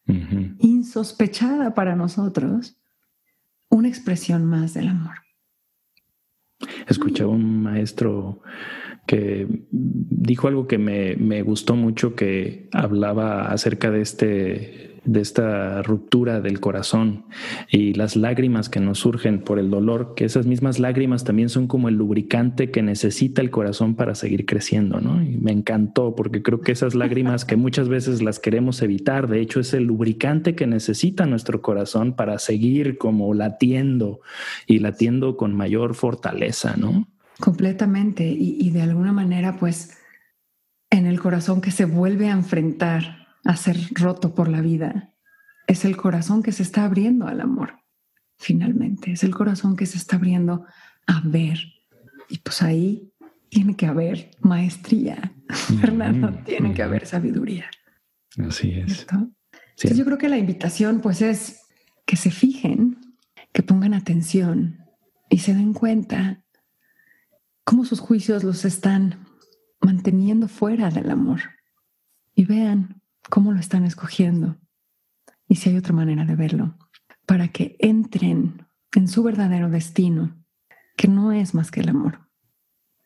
insospechada 0.59 1.75
para 1.75 1.95
nosotros, 1.95 2.81
una 3.69 3.89
expresión 3.89 4.47
más 4.47 4.73
del 4.73 4.89
amor. 4.89 5.17
Escuché 6.89 7.25
a 7.25 7.29
un 7.29 7.63
maestro 7.63 8.41
que 9.07 9.67
dijo 9.71 10.49
algo 10.49 10.67
que 10.67 10.79
me, 10.79 11.15
me, 11.17 11.43
gustó 11.43 11.77
mucho, 11.77 12.15
que 12.15 12.71
hablaba 12.73 13.53
acerca 13.53 13.91
de 13.91 14.01
este 14.01 14.94
de 15.05 15.21
esta 15.21 15.83
ruptura 15.83 16.41
del 16.41 16.61
corazón 16.61 17.25
y 17.71 17.95
las 17.95 18.17
lágrimas 18.17 18.69
que 18.69 18.81
nos 18.81 18.99
surgen 18.99 19.41
por 19.41 19.59
el 19.59 19.71
dolor, 19.71 20.15
que 20.15 20.25
esas 20.25 20.47
mismas 20.47 20.79
lágrimas 20.79 21.25
también 21.25 21.49
son 21.49 21.67
como 21.67 21.89
el 21.89 21.97
lubricante 21.97 22.71
que 22.71 22.83
necesita 22.83 23.43
el 23.43 23.51
corazón 23.51 23.95
para 23.95 24.15
seguir 24.15 24.47
creciendo, 24.47 25.01
¿no? 25.01 25.23
Y 25.23 25.37
me 25.37 25.53
encantó 25.53 26.15
porque 26.15 26.43
creo 26.43 26.61
que 26.61 26.73
esas 26.73 26.95
lágrimas 26.95 27.45
que 27.45 27.57
muchas 27.57 27.89
veces 27.89 28.23
las 28.23 28.39
queremos 28.39 28.81
evitar, 28.83 29.29
de 29.29 29.41
hecho 29.41 29.61
es 29.61 29.75
el 29.75 29.85
lubricante 29.85 30.55
que 30.55 30.67
necesita 30.67 31.27
nuestro 31.27 31.61
corazón 31.61 32.15
para 32.15 32.39
seguir 32.39 32.99
como 32.99 33.35
latiendo 33.35 34.21
y 34.67 34.79
latiendo 34.79 35.37
con 35.37 35.55
mayor 35.55 35.95
fortaleza, 35.95 36.77
¿no? 36.77 37.09
Completamente. 37.41 38.27
Y, 38.27 38.57
y 38.61 38.71
de 38.71 38.83
alguna 38.83 39.13
manera, 39.13 39.57
pues, 39.59 39.99
en 40.91 41.07
el 41.07 41.21
corazón 41.21 41.61
que 41.61 41.73
se 41.73 41.85
vuelve 41.85 42.29
a 42.29 42.33
enfrentar 42.33 43.24
a 43.45 43.57
ser 43.57 43.77
roto 43.93 44.35
por 44.35 44.49
la 44.49 44.61
vida, 44.61 45.15
es 45.67 45.85
el 45.85 45.97
corazón 45.97 46.43
que 46.43 46.53
se 46.53 46.63
está 46.63 46.85
abriendo 46.85 47.27
al 47.27 47.41
amor, 47.41 47.75
finalmente. 48.37 49.13
Es 49.13 49.25
el 49.25 49.35
corazón 49.35 49.77
que 49.77 49.87
se 49.87 49.99
está 49.99 50.17
abriendo 50.17 50.67
a 51.07 51.21
ver. 51.25 51.59
Y 52.29 52.39
pues 52.39 52.63
ahí 52.63 53.13
tiene 53.49 53.77
que 53.77 53.87
haber 53.87 54.31
maestría, 54.41 55.33
Fernando, 55.81 56.33
tiene 56.45 56.75
que 56.75 56.83
haber 56.83 57.07
sabiduría. 57.07 57.67
Así 58.39 58.73
es. 58.73 59.07
Entonces 59.11 59.97
yo 59.97 60.05
creo 60.05 60.19
que 60.19 60.29
la 60.29 60.39
invitación 60.39 61.01
pues 61.01 61.23
es 61.23 61.63
que 62.07 62.17
se 62.17 62.31
fijen, 62.31 63.17
que 63.53 63.63
pongan 63.63 63.95
atención 63.95 64.79
y 65.31 65.39
se 65.39 65.55
den 65.55 65.73
cuenta 65.73 66.45
cómo 67.65 67.85
sus 67.85 68.01
juicios 68.01 68.45
los 68.45 68.65
están 68.65 69.27
manteniendo 69.81 70.49
fuera 70.49 70.91
del 70.91 71.11
amor. 71.11 71.41
Y 72.35 72.45
vean 72.45 73.03
cómo 73.29 73.53
lo 73.53 73.61
están 73.61 73.85
escogiendo 73.85 74.57
y 75.49 75.57
si 75.57 75.71
hay 75.71 75.77
otra 75.77 75.93
manera 75.93 76.25
de 76.25 76.37
verlo, 76.37 76.79
para 77.27 77.49
que 77.49 77.77
entren 77.79 78.67
en 78.95 79.09
su 79.09 79.23
verdadero 79.23 79.69
destino, 79.69 80.43
que 80.97 81.09
no 81.09 81.33
es 81.33 81.53
más 81.55 81.71
que 81.71 81.81
el 81.81 81.91
amor. 81.91 82.21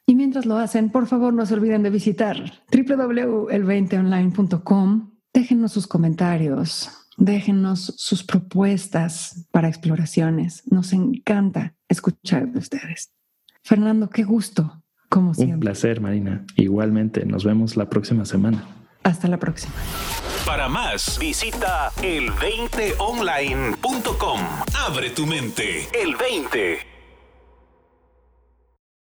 Y 0.06 0.14
mientras 0.14 0.46
lo 0.46 0.56
hacen, 0.56 0.90
por 0.90 1.06
favor 1.06 1.34
no 1.34 1.44
se 1.46 1.54
olviden 1.54 1.82
de 1.82 1.90
visitar 1.90 2.52
www.el20online.com. 2.72 5.10
Déjenos 5.34 5.72
sus 5.72 5.86
comentarios, 5.86 6.90
déjenos 7.18 7.92
sus 7.98 8.24
propuestas 8.24 9.46
para 9.52 9.68
exploraciones. 9.68 10.62
Nos 10.70 10.94
encanta 10.94 11.74
escuchar 11.88 12.50
de 12.50 12.60
ustedes. 12.60 13.12
Fernando, 13.62 14.08
qué 14.08 14.24
gusto, 14.24 14.82
como 15.10 15.34
siempre. 15.34 15.56
Un 15.56 15.60
placer, 15.60 16.00
Marina. 16.00 16.46
Igualmente, 16.56 17.26
nos 17.26 17.44
vemos 17.44 17.76
la 17.76 17.90
próxima 17.90 18.24
semana. 18.24 18.77
Hasta 19.08 19.26
la 19.26 19.38
próxima. 19.38 19.72
Para 20.44 20.68
más, 20.68 21.18
visita 21.18 21.90
el20online.com. 22.02 24.40
Abre 24.86 25.10
tu 25.10 25.26
mente. 25.26 25.88
El 25.92 26.14
20. 26.14 26.97